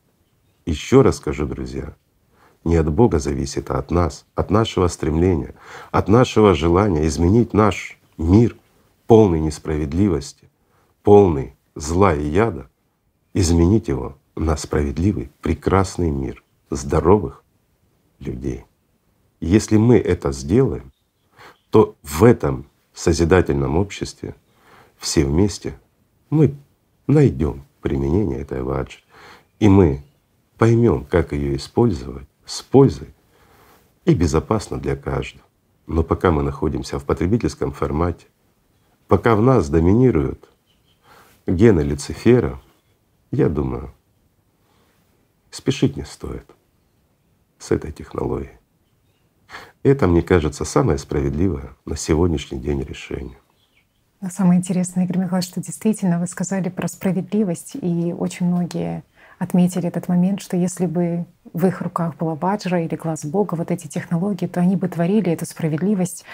еще 0.67 1.03
раз 1.03 1.17
скажу, 1.17 1.47
друзья, 1.47 1.95
не 2.65 2.77
от 2.77 2.91
Бога 2.93 3.19
зависит, 3.19 3.71
а 3.71 3.79
от 3.79 3.91
нас, 3.91 4.27
от 4.35 4.51
нашего 4.51 4.89
стремления, 4.89 5.55
от 5.91 6.09
нашего 6.09 6.55
желания 6.55 7.07
изменить 7.07 7.55
наш 7.55 7.99
мир 8.17 8.57
полный 9.07 9.41
несправедливости, 9.41 10.49
полный 11.03 11.55
зла 11.75 12.15
и 12.15 12.27
яда, 12.27 12.69
изменить 13.33 13.89
его 13.89 14.17
на 14.37 14.57
справедливый, 14.57 15.31
прекрасный 15.41 16.11
мир 16.11 16.43
здоровых 16.71 17.43
людей. 18.19 18.65
Если 19.41 19.77
мы 19.77 19.99
это 19.99 20.33
сделаем, 20.33 20.93
то 21.71 21.97
в 22.03 22.25
этом 22.25 22.67
созидательном 22.93 23.77
обществе 23.77 24.35
все 24.99 25.25
вместе 25.25 25.79
мы 26.31 26.55
найдем 27.07 27.65
применение 27.81 28.41
этой 28.41 28.63
ваджи, 28.63 28.99
и 29.61 29.69
мы 29.69 30.03
поймем, 30.57 31.05
как 31.05 31.33
ее 31.33 31.57
использовать 31.57 32.27
с 32.49 32.63
пользой 32.63 33.15
и 34.05 34.15
безопасно 34.15 34.79
для 34.79 34.97
каждого. 34.97 35.45
Но 35.87 36.03
пока 36.03 36.31
мы 36.31 36.43
находимся 36.43 36.99
в 36.99 37.05
потребительском 37.05 37.73
формате, 37.73 38.27
пока 39.07 39.37
в 39.37 39.43
нас 39.43 39.69
доминируют 39.69 40.49
гены 41.47 41.81
Люцифера, 41.81 42.61
я 43.31 43.49
думаю, 43.49 43.93
спешить 45.51 45.97
не 45.97 46.05
стоит 46.05 46.51
с 47.59 47.71
этой 47.71 47.93
технологией. 47.93 48.57
Это, 49.83 50.07
мне 50.07 50.23
кажется, 50.23 50.65
самое 50.65 50.99
справедливое 50.99 51.77
на 51.85 51.97
сегодняшний 51.97 52.59
день 52.59 52.83
решение. 52.83 53.39
Но 54.21 54.31
самое 54.31 54.59
интересное, 54.59 55.05
Игорь 55.05 55.19
Михайлович, 55.19 55.49
что 55.49 55.61
действительно 55.61 56.19
вы 56.19 56.27
сказали 56.27 56.71
про 56.71 56.89
справедливость, 56.89 57.77
и 57.81 58.13
очень 58.13 58.47
многие 58.47 59.05
отметили 59.39 59.87
этот 59.87 60.09
момент, 60.09 60.41
что 60.41 60.57
если 60.57 60.87
бы 60.87 61.27
в 61.53 61.67
их 61.67 61.81
руках 61.81 62.17
была 62.17 62.35
баджра 62.35 62.83
или 62.83 62.95
глаз 62.97 63.25
Бога, 63.25 63.55
вот 63.55 63.71
эти 63.71 63.87
технологии, 63.87 64.47
то 64.47 64.61
они 64.61 64.77
бы 64.77 64.89
творили 64.89 65.33
эту 65.33 65.47
справедливость 65.47 66.25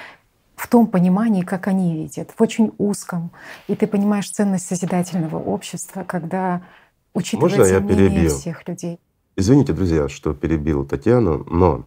в 0.57 0.69
том 0.69 0.87
понимании, 0.87 1.43
как 1.43 1.67
они 1.67 1.95
видят, 1.95 2.31
в 2.37 2.41
очень 2.41 2.73
узком. 2.79 3.31
И 3.69 3.75
ты 3.75 3.87
понимаешь 3.87 4.31
ценность 4.31 4.67
созидательного 4.67 5.37
общества, 5.37 6.05
когда 6.05 6.63
учитывается 7.13 7.59
Можно 7.59 7.73
я 7.75 7.81
перебью? 7.81 8.31
всех 8.31 8.67
людей. 8.69 8.99
Извините, 9.37 9.73
друзья, 9.73 10.09
что 10.09 10.33
перебил 10.33 10.87
Татьяну, 10.87 11.45
но 11.51 11.87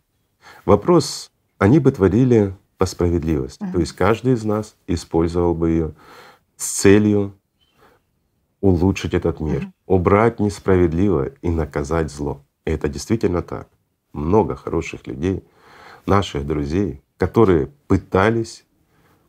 вопрос, 0.65 1.31
они 1.57 1.79
бы 1.79 1.91
творили 1.91 2.53
по 2.77 2.85
справедливости. 2.85 3.63
Uh-huh. 3.63 3.71
То 3.71 3.79
есть 3.79 3.93
каждый 3.93 4.33
из 4.33 4.43
нас 4.43 4.75
использовал 4.85 5.53
бы 5.53 5.69
ее 5.69 5.93
с 6.57 6.67
целью 6.81 7.33
улучшить 8.61 9.13
этот 9.13 9.39
мир, 9.39 9.63
uh-huh. 9.63 9.71
Убрать 9.87 10.39
несправедливое 10.39 11.33
и 11.41 11.49
наказать 11.49 12.11
зло. 12.11 12.41
И 12.65 12.71
это 12.71 12.87
действительно 12.87 13.41
так. 13.41 13.67
Много 14.13 14.55
хороших 14.55 15.07
людей, 15.07 15.43
наших 16.05 16.45
друзей, 16.45 17.01
которые 17.17 17.69
пытались 17.87 18.65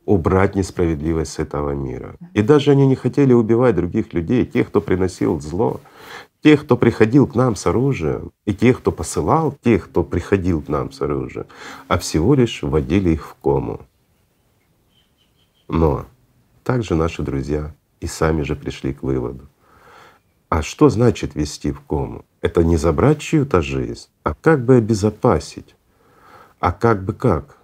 убрать 0.05 0.55
несправедливость 0.55 1.33
с 1.33 1.39
этого 1.39 1.71
мира. 1.71 2.15
И 2.33 2.41
даже 2.41 2.71
они 2.71 2.87
не 2.87 2.95
хотели 2.95 3.33
убивать 3.33 3.75
других 3.75 4.13
людей, 4.13 4.45
тех, 4.45 4.67
кто 4.67 4.81
приносил 4.81 5.39
зло, 5.39 5.81
тех, 6.41 6.63
кто 6.63 6.77
приходил 6.77 7.27
к 7.27 7.35
нам 7.35 7.55
с 7.55 7.67
оружием, 7.67 8.31
и 8.45 8.53
тех, 8.53 8.79
кто 8.79 8.91
посылал 8.91 9.51
тех, 9.63 9.85
кто 9.85 10.03
приходил 10.03 10.61
к 10.61 10.67
нам 10.67 10.91
с 10.91 11.01
оружием, 11.01 11.45
а 11.87 11.97
всего 11.97 12.33
лишь 12.33 12.63
вводили 12.63 13.11
их 13.11 13.27
в 13.27 13.35
кому. 13.35 13.81
Но 15.67 16.05
также 16.63 16.95
наши 16.95 17.21
друзья 17.21 17.75
и 17.99 18.07
сами 18.07 18.41
же 18.41 18.55
пришли 18.55 18.93
к 18.93 19.03
выводу. 19.03 19.47
А 20.49 20.61
что 20.61 20.89
значит 20.89 21.35
вести 21.35 21.71
в 21.71 21.81
кому? 21.81 22.25
Это 22.41 22.63
не 22.63 22.77
забрать 22.77 23.19
чью-то 23.19 23.61
жизнь, 23.61 24.07
а 24.23 24.33
как 24.33 24.65
бы 24.65 24.75
обезопасить. 24.75 25.75
А 26.59 26.71
как 26.71 27.03
бы 27.03 27.13
как? 27.13 27.57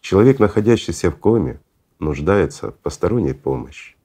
Человек, 0.00 0.38
находящийся 0.38 1.10
в 1.10 1.16
коме, 1.16 1.60
нуждается 1.98 2.72
в 2.72 2.74
посторонней 2.76 3.34
помощи. 3.34 3.96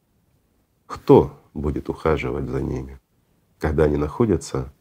Кто 0.85 1.39
будет 1.53 1.89
ухаживать 1.89 2.47
за 2.49 2.61
ними? 2.61 2.99
когда 3.59 3.85
они 3.85 3.97
находятся 3.97 4.71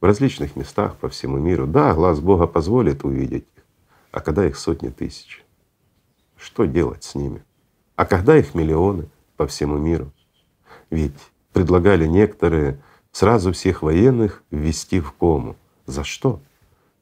в 0.00 0.04
различных 0.04 0.56
местах 0.56 0.96
по 0.96 1.08
всему 1.08 1.38
миру. 1.38 1.66
Да, 1.66 1.94
глаз 1.94 2.20
Бога 2.20 2.46
позволит 2.46 3.04
увидеть 3.04 3.46
их, 3.56 3.62
а 4.10 4.20
когда 4.20 4.46
их 4.46 4.56
сотни 4.56 4.88
тысяч, 4.88 5.44
что 6.36 6.64
делать 6.64 7.04
с 7.04 7.14
ними? 7.14 7.44
А 7.96 8.06
когда 8.06 8.36
их 8.36 8.54
миллионы 8.54 9.08
по 9.36 9.46
всему 9.46 9.76
миру? 9.78 10.12
Ведь 10.90 11.18
предлагали 11.52 12.06
некоторые 12.06 12.80
сразу 13.12 13.52
всех 13.52 13.82
военных 13.82 14.42
ввести 14.50 15.00
в 15.00 15.12
кому. 15.12 15.56
За 15.86 16.04
что? 16.04 16.40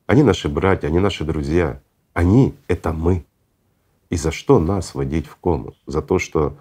Они 0.07 0.23
наши 0.23 0.49
братья, 0.49 0.89
они 0.89 0.99
наши 0.99 1.25
друзья. 1.25 1.83
Они— 2.13 2.55
это 2.69 2.93
мы. 2.93 3.27
И 4.09 4.17
за 4.17 4.31
что 4.31 4.59
нас 4.59 4.95
вводить 4.95 5.27
в 5.27 5.37
кому? 5.37 5.75
За 5.87 6.01
то, 6.01 6.19
что 6.19 6.57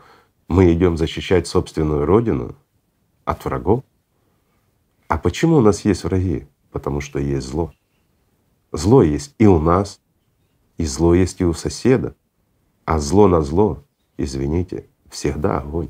мы 0.48 0.74
идем 0.74 0.98
защищать 0.98 1.48
собственную 1.48 2.06
родину 2.06 2.56
от 3.24 3.46
врагов? 3.46 3.84
А 5.08 5.18
почему 5.18 5.58
у 5.58 5.62
нас 5.62 5.86
есть 5.86 6.04
враги? 6.04 6.48
Потому 6.72 7.02
что 7.02 7.20
есть 7.20 7.48
зло. 7.48 7.72
Зло 8.72 9.04
есть 9.04 9.36
и 9.38 9.46
у 9.46 9.60
нас, 9.60 10.02
и 10.78 10.86
зло 10.86 11.14
есть 11.14 11.40
и 11.40 11.46
у 11.46 11.54
соседа. 11.54 12.16
А 12.84 13.00
зло 13.00 13.28
на 13.28 13.42
зло, 13.42 13.84
извините, 14.18 14.86
всегда 15.10 15.60
огонь. 15.60 15.90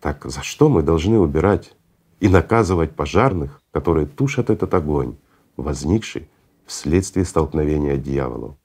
Так 0.00 0.24
за 0.24 0.42
что 0.42 0.68
мы 0.68 0.82
должны 0.82 1.18
убирать 1.18 1.74
и 2.20 2.28
наказывать 2.28 2.96
пожарных, 2.96 3.62
которые 3.70 4.06
тушат 4.06 4.48
этот 4.48 4.72
огонь, 4.72 5.16
возникший 5.56 6.28
вследствие 6.64 7.26
столкновения 7.26 7.96
дьяволов? 7.96 8.56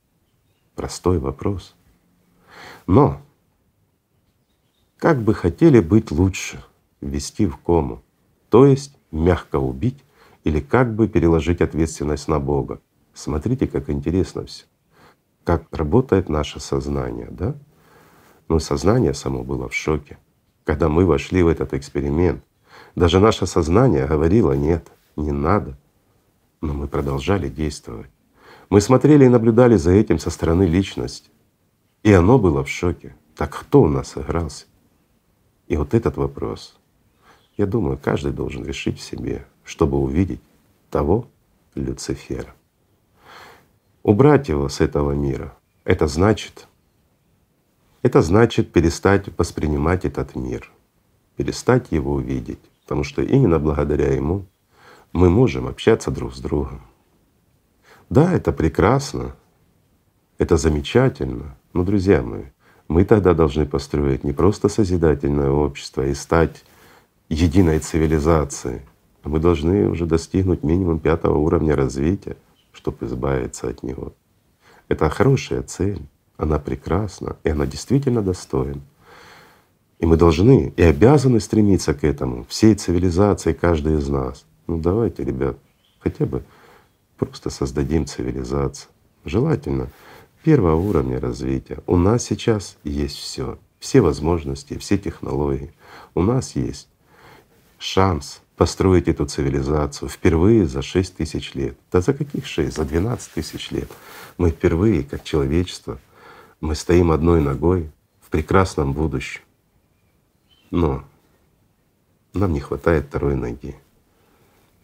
Простой 0.75 1.19
вопрос. 1.19 1.75
Но 2.87 3.21
как 4.97 5.21
бы 5.21 5.33
хотели 5.33 5.81
быть 5.81 6.11
лучше, 6.11 6.63
ввести 7.01 7.45
в 7.47 7.57
кому, 7.57 8.01
то 8.49 8.65
есть 8.65 8.95
мягко 9.11 9.57
убить 9.57 10.03
или 10.45 10.61
как 10.61 10.95
бы 10.95 11.07
переложить 11.07 11.61
ответственность 11.61 12.27
на 12.27 12.39
Бога. 12.39 12.79
Смотрите, 13.13 13.67
как 13.67 13.89
интересно 13.89 14.45
все, 14.45 14.65
как 15.43 15.65
работает 15.71 16.29
наше 16.29 16.59
сознание, 16.59 17.27
да? 17.29 17.55
Но 18.47 18.59
сознание 18.59 19.13
само 19.13 19.43
было 19.43 19.67
в 19.67 19.73
шоке. 19.73 20.17
Когда 20.65 20.89
мы 20.89 21.05
вошли 21.05 21.43
в 21.43 21.47
этот 21.47 21.73
эксперимент, 21.73 22.43
даже 22.95 23.19
наше 23.19 23.45
сознание 23.45 24.07
говорило 24.07 24.51
«нет, 24.51 24.91
не 25.15 25.31
надо», 25.31 25.77
но 26.59 26.73
мы 26.73 26.87
продолжали 26.87 27.47
действовать. 27.47 28.09
Мы 28.69 28.81
смотрели 28.81 29.25
и 29.25 29.29
наблюдали 29.29 29.77
за 29.77 29.91
этим 29.91 30.19
со 30.19 30.29
стороны 30.29 30.63
личности, 30.63 31.29
и 32.03 32.11
оно 32.11 32.39
было 32.39 32.63
в 32.63 32.69
шоке. 32.69 33.15
Так 33.35 33.51
кто 33.51 33.83
у 33.83 33.87
нас 33.87 34.17
игрался? 34.17 34.65
И 35.67 35.77
вот 35.77 35.93
этот 35.93 36.17
вопрос 36.17 36.75
я 37.57 37.65
думаю, 37.65 37.97
каждый 38.01 38.33
должен 38.33 38.65
решить 38.65 38.99
в 38.99 39.03
себе, 39.03 39.45
чтобы 39.63 39.97
увидеть 39.97 40.41
того 40.89 41.27
Люцифера. 41.73 42.53
Убрать 44.03 44.49
его 44.49 44.67
с 44.67 44.81
этого 44.81 45.11
мира— 45.11 45.55
это 45.83 46.07
значит, 46.07 46.67
это 48.05 48.21
значит 48.21 48.71
перестать 48.71 49.35
воспринимать 49.35 50.05
этот 50.05 50.35
мир, 50.35 50.71
перестать 51.37 51.91
его 51.91 52.13
увидеть, 52.13 52.59
потому 52.83 53.03
что 53.03 53.23
именно 53.23 53.57
благодаря 53.57 54.13
ему 54.13 54.45
мы 55.11 55.31
можем 55.31 55.65
общаться 55.65 56.11
друг 56.11 56.35
с 56.35 56.39
другом. 56.39 56.81
Да, 58.11 58.31
это 58.31 58.53
прекрасно, 58.53 59.35
это 60.37 60.55
замечательно, 60.55 61.57
но, 61.73 61.83
друзья 61.83 62.21
мои, 62.21 62.43
мы 62.87 63.05
тогда 63.05 63.33
должны 63.33 63.65
построить 63.65 64.23
не 64.23 64.33
просто 64.33 64.69
созидательное 64.69 65.49
общество 65.49 66.05
и 66.05 66.13
стать 66.13 66.63
единой 67.27 67.79
цивилизации. 67.79 68.83
Мы 69.23 69.39
должны 69.39 69.89
уже 69.89 70.05
достигнуть 70.05 70.61
минимум 70.61 70.99
пятого 70.99 71.39
уровня 71.39 71.75
развития, 71.75 72.37
чтобы 72.71 73.07
избавиться 73.07 73.67
от 73.67 73.81
него. 73.81 74.13
Это 74.89 75.09
хорошая 75.09 75.63
цель, 75.63 76.07
она 76.37 76.59
прекрасна, 76.59 77.37
и 77.43 77.49
она 77.49 77.65
действительно 77.65 78.21
достойна. 78.21 78.81
И 79.99 80.05
мы 80.05 80.17
должны 80.17 80.73
и 80.75 80.81
обязаны 80.81 81.39
стремиться 81.39 81.93
к 81.93 82.03
этому, 82.03 82.45
всей 82.49 82.75
цивилизации, 82.75 83.53
каждый 83.53 83.97
из 83.97 84.09
нас. 84.09 84.45
Ну 84.67 84.79
давайте, 84.79 85.23
ребят, 85.23 85.57
хотя 85.99 86.25
бы 86.25 86.43
просто 87.17 87.49
создадим 87.49 88.05
цивилизацию. 88.05 88.89
Желательно 89.23 89.89
первого 90.43 90.75
уровня 90.75 91.19
развития. 91.19 91.79
У 91.87 91.97
нас 91.97 92.23
сейчас 92.23 92.77
есть 92.83 93.15
все, 93.15 93.57
все 93.79 94.01
возможности, 94.01 94.77
все 94.77 94.97
технологии. 94.97 95.73
У 96.13 96.21
нас 96.21 96.55
есть 96.55 96.87
шанс 97.79 98.41
построить 98.57 99.07
эту 99.07 99.25
цивилизацию 99.25 100.09
впервые 100.09 100.65
за 100.67 100.81
6 100.81 101.17
тысяч 101.17 101.53
лет. 101.55 101.77
Да 101.91 102.01
за 102.01 102.13
каких 102.13 102.45
6? 102.45 102.75
За 102.75 102.85
12 102.85 103.31
тысяч 103.31 103.71
лет. 103.71 103.89
Мы 104.37 104.49
впервые, 104.49 105.03
как 105.03 105.23
человечество, 105.23 105.99
мы 106.65 106.75
стоим 106.75 107.11
одной 107.11 107.41
ногой 107.41 107.91
в 108.21 108.29
прекрасном 108.29 108.93
будущем. 108.93 109.41
Но 110.71 111.03
нам 112.33 112.53
не 112.53 112.59
хватает 112.59 113.05
второй 113.05 113.35
ноги. 113.35 113.75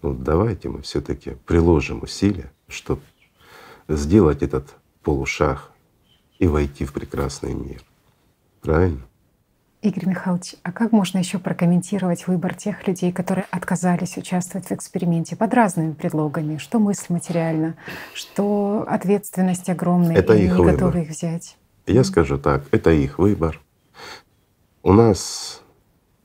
Ну 0.02 0.14
давайте 0.14 0.70
мы 0.70 0.82
все 0.82 1.02
таки 1.02 1.32
приложим 1.46 2.04
усилия, 2.04 2.52
чтобы 2.68 3.02
сделать 3.88 4.42
этот 4.42 4.76
полушаг 5.04 5.72
и 6.40 6.48
войти 6.48 6.86
в 6.86 6.94
прекрасный 6.94 7.54
мир. 7.54 7.84
Правильно? 8.62 9.02
Игорь 9.82 10.06
Михайлович, 10.06 10.56
а 10.62 10.72
как 10.72 10.92
можно 10.92 11.18
еще 11.18 11.40
прокомментировать 11.40 12.28
выбор 12.28 12.54
тех 12.54 12.88
людей, 12.88 13.12
которые 13.12 13.48
отказались 13.50 14.16
участвовать 14.16 14.68
в 14.68 14.72
эксперименте 14.72 15.36
под 15.36 15.54
разными 15.56 15.94
предлогами? 15.94 16.58
Что 16.58 16.78
мысль 16.78 17.08
материально, 17.10 17.76
что 18.14 18.86
ответственность 18.88 19.70
огромная, 19.70 20.16
это 20.16 20.36
и 20.36 20.46
их 20.46 20.52
не 20.52 20.58
выбор. 20.58 20.74
готовы 20.74 21.02
их 21.02 21.10
взять? 21.10 21.58
Я 21.88 22.04
скажу 22.04 22.38
так, 22.38 22.64
это 22.72 22.92
их 22.92 23.18
выбор. 23.18 23.60
У 24.84 24.94
нас, 24.94 25.62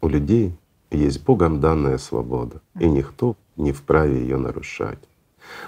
у 0.01 0.09
людей 0.09 0.57
есть 0.91 1.25
Богом 1.25 1.61
данная 1.61 1.99
свобода, 1.99 2.61
и 2.79 2.89
никто 2.89 3.37
не 3.57 3.73
вправе 3.73 4.21
ее 4.21 4.37
нарушать. 4.37 4.99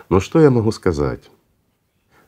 Но 0.09 0.21
что 0.21 0.41
я 0.41 0.51
могу 0.51 0.73
сказать? 0.73 1.31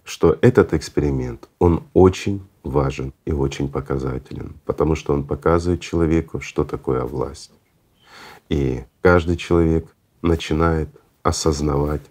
Что 0.05 0.37
этот 0.41 0.73
эксперимент, 0.75 1.49
он 1.59 1.85
очень 1.93 2.43
важен 2.63 3.13
и 3.25 3.33
очень 3.33 3.69
показателен, 3.69 4.55
потому 4.65 4.95
что 4.95 5.13
он 5.13 5.25
показывает 5.25 5.81
человеку, 5.81 6.41
что 6.41 6.65
такое 6.65 7.05
власть. 7.05 7.53
И 8.49 8.85
каждый 9.03 9.37
человек 9.37 9.87
начинает 10.23 10.89
осознавать, 11.23 12.03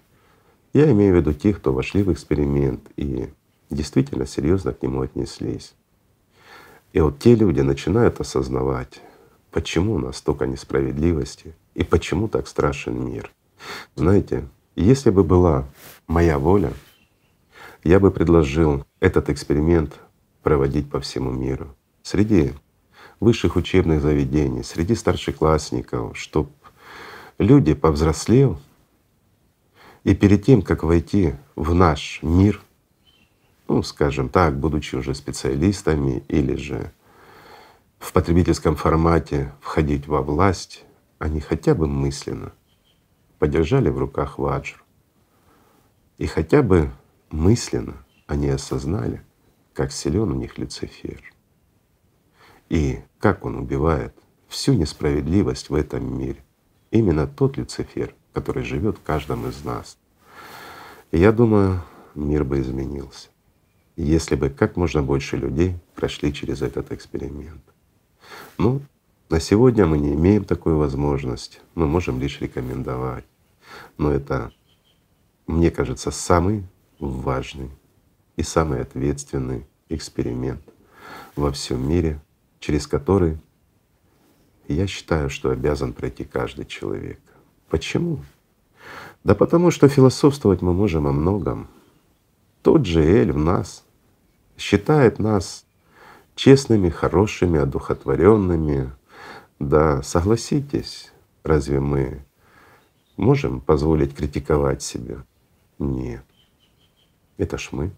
я 0.74 0.92
имею 0.92 1.14
в 1.14 1.18
виду 1.18 1.34
тех, 1.34 1.58
кто 1.58 1.74
вошли 1.74 2.04
в 2.04 2.14
эксперимент 2.14 2.82
и 2.96 3.30
действительно 3.70 4.26
серьезно 4.26 4.74
к 4.74 4.82
нему 4.82 5.02
отнеслись. 5.02 5.74
И 6.94 7.02
вот 7.02 7.20
те 7.20 7.36
люди 7.36 7.62
начинают 7.62 8.20
осознавать, 8.20 9.02
почему 9.52 9.94
у 9.94 10.00
нас 10.00 10.18
столько 10.18 10.48
несправедливости 10.48 11.54
и 11.76 11.84
почему 11.84 12.28
так 12.28 12.48
страшен 12.48 13.06
мир. 13.06 13.32
Знаете, 13.96 14.48
если 14.76 15.10
бы 15.10 15.24
была 15.24 15.66
моя 16.08 16.40
воля, 16.40 16.74
я 17.84 18.00
бы 18.00 18.12
предложил 18.12 18.86
этот 19.00 19.30
эксперимент 19.30 20.00
проводить 20.42 20.90
по 20.90 21.00
всему 21.00 21.32
миру, 21.32 21.76
среди 22.02 22.54
высших 23.20 23.56
учебных 23.56 24.02
заведений, 24.02 24.64
среди 24.64 24.96
старшеклассников, 24.96 26.18
чтобы 26.18 26.50
люди, 27.38 27.74
повзрослев, 27.74 28.58
и 30.04 30.16
перед 30.16 30.46
тем, 30.46 30.62
как 30.62 30.84
войти 30.84 31.36
в 31.56 31.74
наш 31.74 32.20
мир, 32.22 32.62
ну, 33.70 33.84
скажем 33.84 34.30
так, 34.30 34.60
будучи 34.60 34.96
уже 34.96 35.14
специалистами 35.14 36.24
или 36.28 36.56
же 36.56 36.92
в 38.00 38.12
потребительском 38.14 38.76
формате 38.76 39.54
входить 39.62 40.08
во 40.08 40.24
власть, 40.24 40.86
они 41.20 41.40
хотя 41.40 41.76
бы 41.76 41.88
мысленно 41.88 42.52
подержали 43.38 43.90
в 43.90 44.00
руках 44.00 44.40
ваджр. 44.40 44.84
И 46.18 46.26
хотя 46.26 46.64
бы 46.64 46.90
мысленно 47.30 48.04
они 48.26 48.50
осознали, 48.50 49.22
как 49.74 49.92
силен 49.92 50.32
у 50.32 50.36
них 50.36 50.58
Люцифер. 50.58 51.22
И 52.70 53.00
как 53.20 53.46
он 53.46 53.56
убивает 53.58 54.16
всю 54.48 54.74
несправедливость 54.74 55.70
в 55.70 55.76
этом 55.76 56.18
мире. 56.18 56.44
Именно 56.90 57.28
тот 57.28 57.58
Люцифер, 57.58 58.16
который 58.34 58.64
живет 58.64 58.98
в 58.98 59.04
каждом 59.04 59.48
из 59.48 59.64
нас. 59.64 59.98
И 61.12 61.20
я 61.20 61.32
думаю, 61.32 61.84
мир 62.16 62.44
бы 62.44 62.60
изменился, 62.62 63.30
если 64.04 64.36
бы 64.36 64.50
как 64.50 64.78
можно 64.78 65.04
больше 65.04 65.36
людей 65.36 65.76
прошли 65.94 66.34
через 66.34 66.62
этот 66.62 66.94
эксперимент. 66.94 67.62
Ну, 68.58 68.82
на 69.30 69.42
сегодня 69.42 69.86
мы 69.86 69.98
не 69.98 70.14
имеем 70.14 70.46
такой 70.46 70.74
возможности, 70.74 71.60
мы 71.76 71.86
можем 71.86 72.20
лишь 72.20 72.40
рекомендовать. 72.40 73.26
Но 73.98 74.12
это, 74.12 74.54
мне 75.48 75.70
кажется, 75.70 76.12
самый 76.12 76.64
важный 76.98 77.70
и 78.38 78.44
самый 78.44 78.82
ответственный 78.82 79.66
эксперимент 79.90 80.62
во 81.36 81.52
всем 81.52 81.86
мире, 81.86 82.22
через 82.62 82.88
который 82.88 83.38
я 84.70 84.88
считаю, 84.88 85.30
что 85.30 85.50
обязан 85.50 85.92
пройти 85.92 86.24
каждый 86.24 86.66
человек. 86.66 87.20
Почему? 87.70 88.24
Да 89.26 89.36
потому 89.36 89.72
что 89.72 89.90
философствовать 89.90 90.62
мы 90.62 90.74
можем 90.74 91.06
о 91.06 91.12
многом. 91.12 91.68
Тот 92.62 92.86
же 92.86 93.04
Эль 93.04 93.34
в 93.34 93.38
нас 93.38 93.84
считает 94.60 95.20
нас 95.20 95.66
честными, 96.36 96.90
хорошими, 96.90 97.60
одухотворенными. 97.60 98.92
Да, 99.60 100.04
согласитесь, 100.04 101.12
разве 101.44 101.80
мы 101.80 102.24
можем 103.18 103.62
позволить 103.62 104.16
критиковать 104.16 104.82
себя? 104.82 105.24
Нет. 105.80 106.24
Это 107.38 107.58
ж 107.58 107.70
мы. 107.72 107.92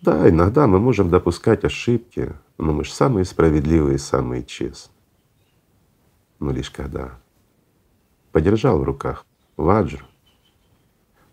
Да, 0.00 0.28
иногда 0.28 0.66
мы 0.66 0.78
можем 0.78 1.10
допускать 1.10 1.64
ошибки, 1.64 2.32
но 2.56 2.72
мы 2.72 2.84
же 2.84 2.92
самые 2.92 3.24
справедливые 3.24 3.98
самые 3.98 4.44
честные. 4.44 4.94
Но 6.38 6.52
лишь 6.52 6.70
когда 6.70 7.18
подержал 8.30 8.78
в 8.78 8.84
руках 8.84 9.26
ваджр, 9.56 10.06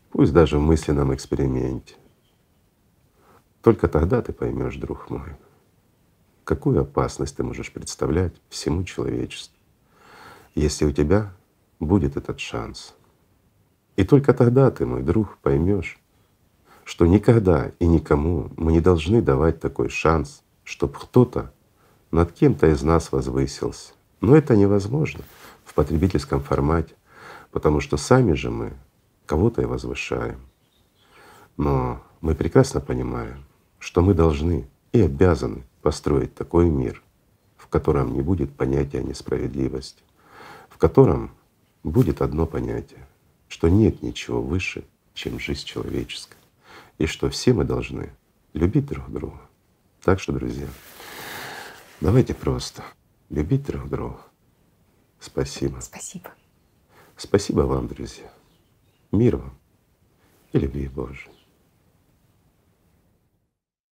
пусть 0.10 0.34
даже 0.34 0.58
в 0.58 0.62
мысленном 0.62 1.14
эксперименте, 1.14 1.96
только 3.66 3.88
тогда 3.88 4.22
ты 4.22 4.32
поймешь, 4.32 4.76
друг 4.76 5.10
мой, 5.10 5.36
какую 6.44 6.80
опасность 6.80 7.36
ты 7.36 7.44
можешь 7.44 7.74
представлять 7.74 8.36
всему 8.48 8.84
человечеству, 8.84 9.58
если 10.54 10.86
у 10.86 10.92
тебя 10.92 11.34
будет 11.80 12.16
этот 12.16 12.40
шанс. 12.40 12.94
И 13.96 14.04
только 14.04 14.36
тогда 14.36 14.70
ты, 14.70 14.86
мой 14.86 15.02
друг, 15.02 15.40
поймешь, 15.42 16.00
что 16.84 17.08
никогда 17.08 17.72
и 17.80 17.88
никому 17.88 18.52
мы 18.56 18.72
не 18.72 18.82
должны 18.82 19.20
давать 19.20 19.60
такой 19.60 19.90
шанс, 19.90 20.44
чтобы 20.64 20.94
кто-то 20.94 21.52
над 22.12 22.34
кем-то 22.34 22.68
из 22.68 22.84
нас 22.84 23.12
возвысился. 23.12 23.94
Но 24.22 24.36
это 24.36 24.56
невозможно 24.56 25.24
в 25.64 25.74
потребительском 25.74 26.40
формате, 26.40 26.94
потому 27.50 27.80
что 27.80 27.98
сами 27.98 28.34
же 28.34 28.52
мы 28.52 28.74
кого-то 29.26 29.64
и 29.64 29.66
возвышаем. 29.66 30.40
Но 31.58 32.04
мы 32.22 32.36
прекрасно 32.36 32.80
понимаем, 32.80 33.45
что 33.86 34.02
мы 34.02 34.16
должны 34.16 34.68
и 34.94 35.02
обязаны 35.02 35.64
построить 35.84 36.34
такой 36.34 36.72
мир, 36.72 37.04
в 37.56 37.68
котором 37.68 38.14
не 38.14 38.24
будет 38.24 38.52
понятия 38.52 39.04
несправедливости, 39.04 40.02
в 40.70 40.80
котором 40.80 41.36
будет 41.84 42.24
одно 42.24 42.48
понятие, 42.48 43.08
что 43.48 43.70
нет 43.70 44.02
ничего 44.02 44.42
выше, 44.42 44.84
чем 45.14 45.40
жизнь 45.40 45.66
человеческая 45.66 46.40
и 46.98 47.06
что 47.06 47.30
все 47.30 47.54
мы 47.54 47.64
должны 47.64 48.12
любить 48.54 48.88
друг 48.88 49.08
друга. 49.12 49.40
Так 50.02 50.20
что, 50.20 50.34
друзья, 50.34 50.68
давайте 52.02 52.34
просто 52.34 52.84
любить 53.30 53.68
друг 53.68 53.88
друга. 53.88 54.20
Спасибо. 55.20 55.80
Спасибо. 55.80 56.32
Спасибо 57.16 57.62
вам, 57.62 57.88
друзья. 57.88 58.34
Мир 59.12 59.38
вам 59.38 59.54
и 60.54 60.58
любви 60.58 60.88
Божией. 60.88 61.45